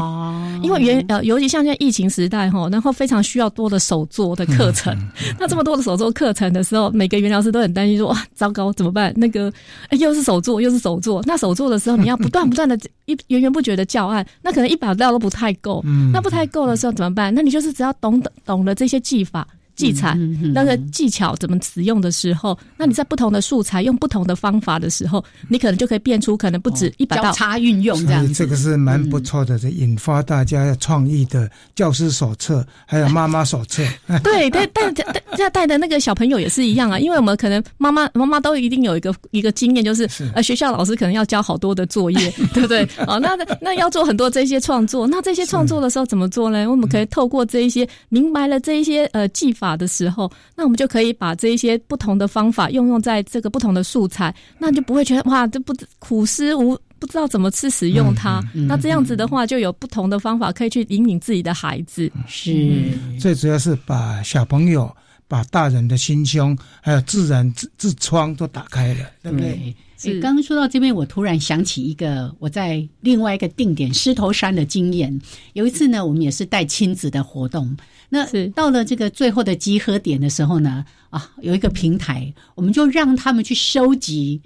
[0.63, 4.97] 因为原呃，尤其像现在疫情时代哈，然后非常需要多的手作的课程。
[5.37, 9.13] 那这么多的手作课程的时候，每个原疗师都很担心说哇，糟糕怎么办？
[9.17, 9.53] 那个
[9.99, 15.85] 又是手作又是手作，那手作的时候你要不断不断的一源源不绝的教案，那可能一百道都不太够。
[16.13, 17.35] 那不太够的时候怎么办？
[17.35, 19.45] 那你就是只要懂懂懂了这些技法。
[19.75, 20.15] 技巧
[20.53, 28.35] 那个技巧怎么使用的时候，那你在不同的素材用不同的方法的时候，你可能就可以变出可能不止一百道差运用这样。
[28.35, 33.83] 这个是蛮不错的，这引发大家创意的教师手册，还有妈妈手册。
[34.23, 42.87] 对，带带带带的那个小朋友也是一样啊，因为我们可能妈妈妈妈都一定有一个一个经验，就是呃学校老师可能要交好多的作业， 对不对？
[43.07, 46.71] 哦，那那要做很多这些创作，那这些创作的时候怎么做呢？
[46.71, 49.53] 我们可以透过这一些明白了这一些呃技。
[49.63, 58.43] 法的时候，那我们就可以把这一些不同的方法用用在这个不同的素材，那就不会觉得哇，这不苦思无不知道怎么去使用它。
[58.67, 62.11] 那这样子的话，就有不同的方法可以去引领自己的孩子。
[62.27, 62.83] 是，
[63.21, 64.93] 最主要是把小朋友、
[65.29, 69.75] 把大人的心胸，还有自然自自窗都打开了，对不对？
[69.97, 70.21] 是。
[70.21, 75.17] 刚刚说到这边，我突然想起一个我在另外一个定点狮头山的经验。
[75.53, 77.77] 有一次呢，我们也是带亲子的活动。
[78.15, 84.39] 那到了这个最后的集合点的时候呢，啊，有一个平台，我们就让他们去收集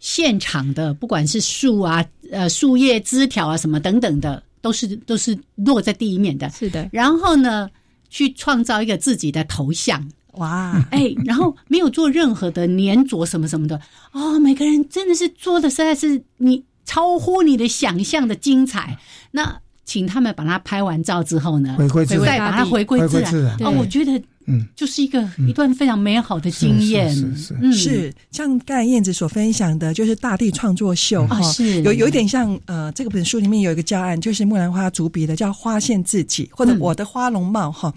[0.00, 6.50] 现场的，不管是树啊、呃树叶、枝条啊什么等等的，都是都是落在地面的。
[6.50, 6.88] 是的。
[6.90, 7.70] 然后呢，
[8.10, 10.04] 去创造一个自己的头像。
[10.32, 13.80] 哇，哎，然后没有做任何的粘着什么什么的。
[14.10, 18.98] 哦，每个人真的是做的实在是你超乎你的想象的精彩。
[19.30, 19.60] 那。
[19.84, 21.76] 请他们把它拍完照之后呢，
[22.24, 23.56] 再把它回归自然。
[23.60, 24.22] 哦，我觉得。
[24.46, 27.10] 嗯，就是一个一段非常美好的经验。
[27.14, 37.92] 是是是，像刚才燕子所分享的，就是大地创作秀哈，是有有一点像呃，这个本书里面有一个教案，就是木兰花主笔的，叫花现自己或者我的花容貌哈。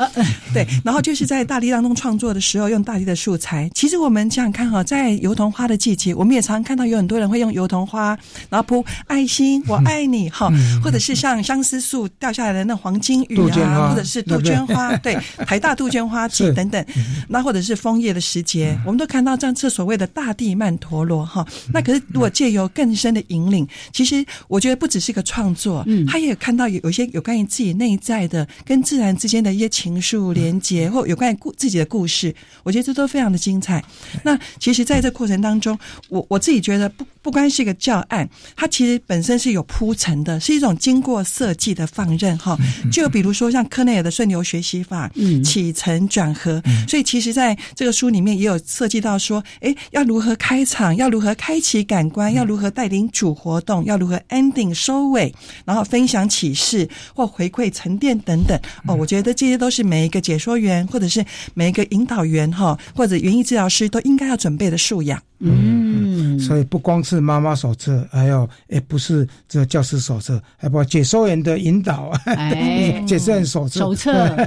[0.54, 3.70] 对，然后就是在大地当中创作的时候，用大地的素材。
[3.74, 8.18] 其实我们想想看哈，在油桐花的季节，我们也常常看到有很多人会用油桐花，
[8.50, 10.50] 然后铺爱心，我爱你哈，
[10.82, 16.26] 或者是像相思树掉下来的那黄金雨啊，或者是杜鹃花， 对，台大杜鹃花。
[16.38, 16.86] 季等等，
[17.28, 21.46] 那或者是枫叶的时节，我们都看到这样这所谓的大地曼陀罗哈。
[21.74, 32.34] 那可是如果借由更深的引领，其实我觉得不只是一个创作，他也看到有有些有关于自己内在的跟自然之间的一些情愫连接，或有关于故自己的故事，
[32.64, 33.84] 我觉得这都非常的精彩。
[34.24, 35.78] 那其实在这过程当中，
[36.10, 42.58] 我我自己觉得不不光是一个教案，它其实本身是有铺陈的，是一种经过设计的放任哈。
[42.92, 45.12] 就比如说像科内尔的顺流学习法，
[45.44, 55.34] 起承转合，所以其实在这个书里面也有涉及到说，哎，要如何开场，要如何开启感官，要如何带领主活动，要如何 ending 收尾，
[55.66, 58.60] 然后分享启示或回馈沉淀等等。
[58.86, 61.24] 哦，我觉得这些都是每一个解说员或者是
[61.54, 65.22] 每一个引导员哈，或者园艺治疗师都应该要准备的素养。
[65.40, 65.87] 嗯，
[66.48, 72.12] 所以不光是妈妈手册，还有也不是这教师手册，还包括解说员的引导，
[73.06, 74.38] 解说员手册，手册。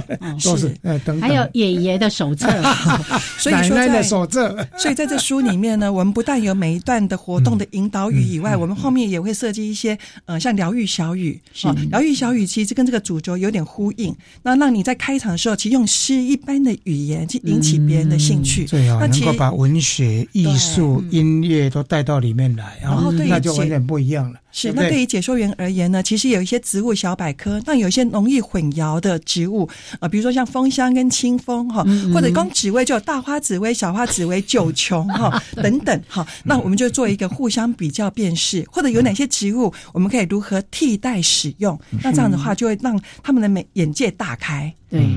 [0.43, 2.47] 都是，哎，等等，还有爷爷的手册，
[3.37, 4.55] 所以奶奶的手册。
[4.77, 21.03] 所以在这书里面呢，我们不但有每一段的活动的引导语以外，我们后面也会设计一些，呃，像疗愈小语，啊，疗愈小语其实跟这个主轴有点呼应，那让你在开场的时候，其实用诗一般的语言去引起别人的兴趣，对啊能够把文学艺术。
[21.11, 24.39] 音乐都带到里面来，然后那就完全不一样了。
[24.51, 44.73] 是，那对于解说员而言呢，其实有一些植物小百科，那有一些容易混淆的植物啊，比如说像枫香跟清风哈，或者光紫薇就有大花紫薇、小花紫薇、九琼哈 等等哈，那我们就做一个互相比较辨识，或者有哪些植物我们可以如何替代使用，那这样的话就会让他们的美眼界大开。
[44.89, 45.07] 对，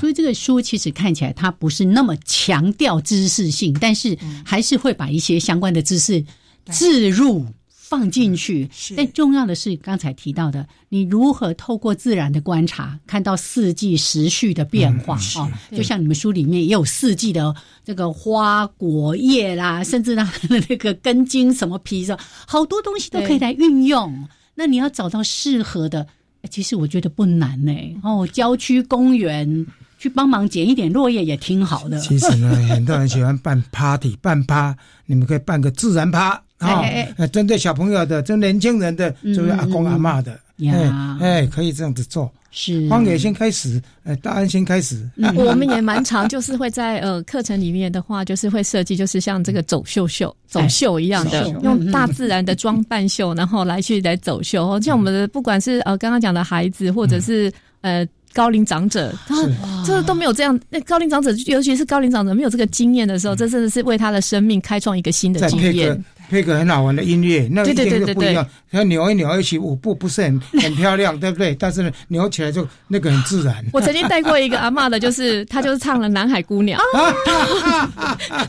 [0.00, 6.24] 所以这个书其实看起来它不是那么强调知识性，但是还是会把一些相关的知识
[6.72, 7.46] 置入。
[7.92, 8.66] 放进去，
[8.96, 15.52] 但重要的是刚才提到的，你如何透过自然的观察，看到四季时序的变化啊？
[15.76, 24.26] 就像你们书里面也有四季的这个花果叶啦，甚至呢那个根茎什么皮的，好多东西都可以来运用。
[24.54, 26.06] 那你要找到适合的，
[26.48, 27.72] 其实我觉得不难呢。
[28.02, 29.66] 哦，郊区公园
[29.98, 31.98] 去帮忙捡一点落叶也挺好的。
[31.98, 34.74] 其实呢，很多人喜欢办 party 办趴，
[35.04, 36.42] 你们可以办个自然趴。
[36.62, 40.38] 啊，针对小朋友的，针对年轻人的，就是阿公阿妈的，
[40.70, 42.30] 哎哎，可以这样子做。
[42.54, 45.08] 是，荒野先开始，呃，大安先开始。
[45.34, 54.78] 我们也蛮常，就是会在呃课程里面的话，就是会设计，就是像这个走秀秀、走秀一样的，用大自然的装扮秀，然后来去来走秀。
[54.80, 58.06] 像我们的不管是呃刚刚讲的孩子，或者是呃。
[58.34, 59.36] 高龄长者，他
[59.84, 60.58] 这都没有这样。
[60.70, 66.02] 那高龄长者，尤其是高龄长者没有这个经验的时候，这真的是为他的生命开创一个新的经验。
[66.32, 68.46] 配个很好玩的音乐，那一点都不一样。
[68.70, 71.54] 他扭一扭一起舞步，不是很 很漂亮，对不对？
[71.56, 73.62] 但是呢，扭起来就那个很自然。
[73.70, 76.80] 我曾经带过一个阿妈的， 就是她就是唱了《南海姑娘》，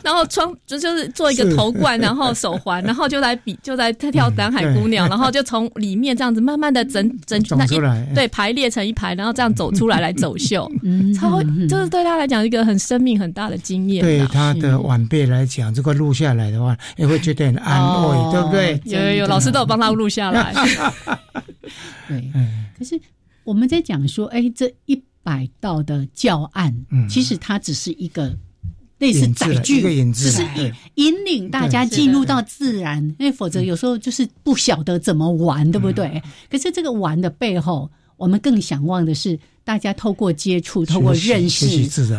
[0.02, 10.66] 然后穿就就是做一个头冠，然后手环，然后就来比就在跳《南海姑娘》，然后就从里面这样子慢慢的整整那一对排列成一排，然后这样走出来来走秀，
[11.20, 14.02] 超就是对她来讲一个很生命很大的经验。
[14.02, 17.82] 对她的晚辈来讲，这个录下来的话，也会觉得很安。
[17.82, 18.80] 哦，对不对？
[18.84, 20.52] 有有有，老师都有帮他录下来。
[22.08, 22.30] 对，
[22.78, 23.00] 可是
[23.44, 26.74] 我们在讲说，哎，这一百道的教案，
[27.08, 28.36] 其实它只是一个
[28.98, 30.42] 类似载具，只是
[30.94, 33.02] 引领大家进入到自然。
[33.18, 36.22] 因为否则有时候就是不晓得怎么玩，对不对？
[36.50, 39.38] 可是这个玩的背后，我们更想望的是。
[39.64, 41.66] 大家透过接触，透过认识，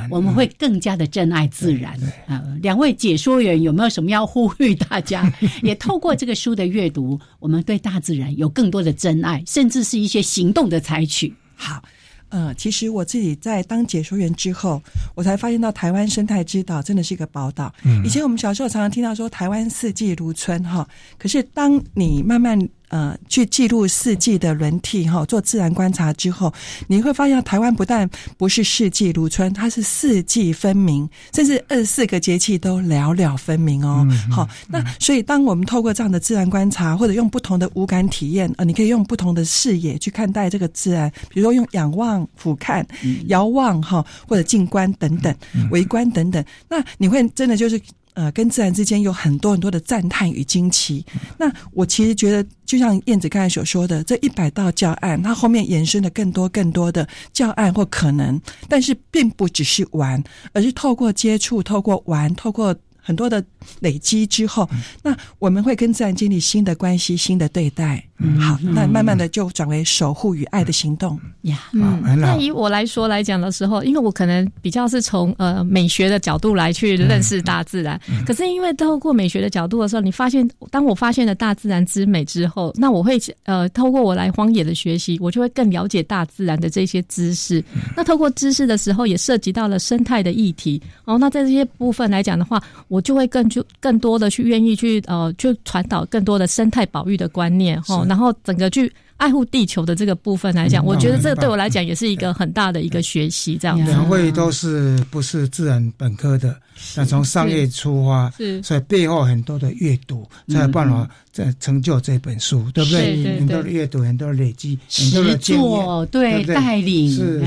[0.10, 1.94] 我们会更加的珍爱自然
[2.26, 2.44] 啊！
[2.62, 5.32] 两位解说员有没有什么要呼吁大家？
[5.62, 11.32] 也透过这个书的阅读，我们对大自然有更多的珍爱，甚至是一些行动的采取。
[11.56, 11.82] 好，
[12.30, 14.82] 呃，其实我自己在当解说员之后，
[15.14, 17.72] 我才发现到台湾生态之岛真的是一个宝岛。
[18.04, 20.88] 以前我们小时候常常听到说台湾四季如春哈，
[21.20, 22.60] 可是当你慢慢
[22.96, 26.54] 呃，去记录四季的轮替哈，做自然观察之后，
[26.88, 34.08] 你会发现台湾不但不是四季如春，它是四季分明，甚至二十四个节气都寥寥分明哦。
[34.32, 42.82] 好，那所以当我们透过这样的自然观察，或者用不同的五感体验，呃，你可以用不同的视野去看待这个自然，比如说用仰望、俯瞰、
[43.28, 45.36] 遥望哈，或者静观等等、
[45.70, 47.78] 围观等等，那你会真的就是。
[48.16, 51.06] 呃，跟自然之间有很多很多的赞叹与惊奇。
[51.38, 63.44] 那我其实觉得，就像燕子刚才所说的，这一百道教案，它后面延伸的更多更多的教案或可能，但是并不只是玩，而是透过接触、透过玩、透过很多的
[63.80, 64.70] 累积之后，
[65.04, 68.04] 那我们会跟自然建立新的关系、新的对待。
[68.20, 68.40] 嗯。
[68.40, 71.20] 好，那慢慢的就转为守护与爱的行动。
[71.42, 71.64] 呀。
[71.74, 87.64] 嗯，那以我来说来讲的时候，因为我可能比较是从呃美学的角度来去认识大自然，可是因为透过美学的角度的时候，你发现当我发现了大自然之美之后，那我会呃透过我来荒野的学习，我就会更了解大自然的这些知识。
[87.96, 90.82] 那透过知识的时候，也涉及到了生态的议题。
[91.06, 98.06] 哦，那在这些部分来讲的话，我就会更就更多的去愿意去呃，去传导更多的生态保育的观念哈。
[98.06, 103.56] 然后整个去爱护地球的这个部分来讲，我觉得这个对我来讲也是一个很大的一个学习。
[103.56, 106.54] 这样，两位都是不是自然本科的，
[106.98, 113.40] 那从商业出发，是所以背后很多的阅读才有办法在成就这本书，对不对？
[113.40, 117.42] 很多的阅读，很多的累积，很多的经验，对带领是。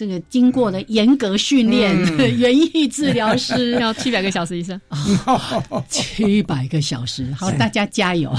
[0.00, 1.94] 这个经过的严格训练，
[2.38, 4.80] 园艺治疗师 要七百个小时以上，
[5.90, 8.34] 七百个小时，好，大家加油。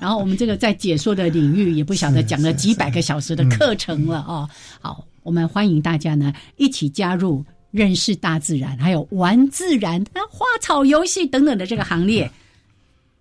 [0.00, 4.48] 然后我们这个在解说的领域，也不晓得讲了几百个小时的课程了哦。
[4.80, 12.30] 好，我们欢迎大家呢一起加入认识大自然，还有玩自然、花草游戏等等的这个行列，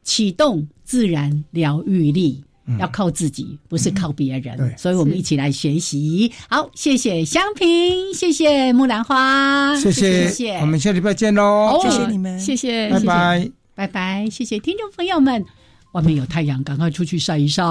[0.03, 2.43] 启动自然疗愈力。
[2.79, 6.31] 要靠自己，不是靠别人，所以我们一起来学习。
[6.49, 11.79] 好，谢谢香萍，谢谢木兰花，谢谢，谢谢，我们下礼拜见喽！
[11.81, 15.45] 谢谢你们，谢谢，拜拜，拜拜，谢谢听众朋友们，
[15.93, 17.63] 外面有太阳，赶快出去晒一晒。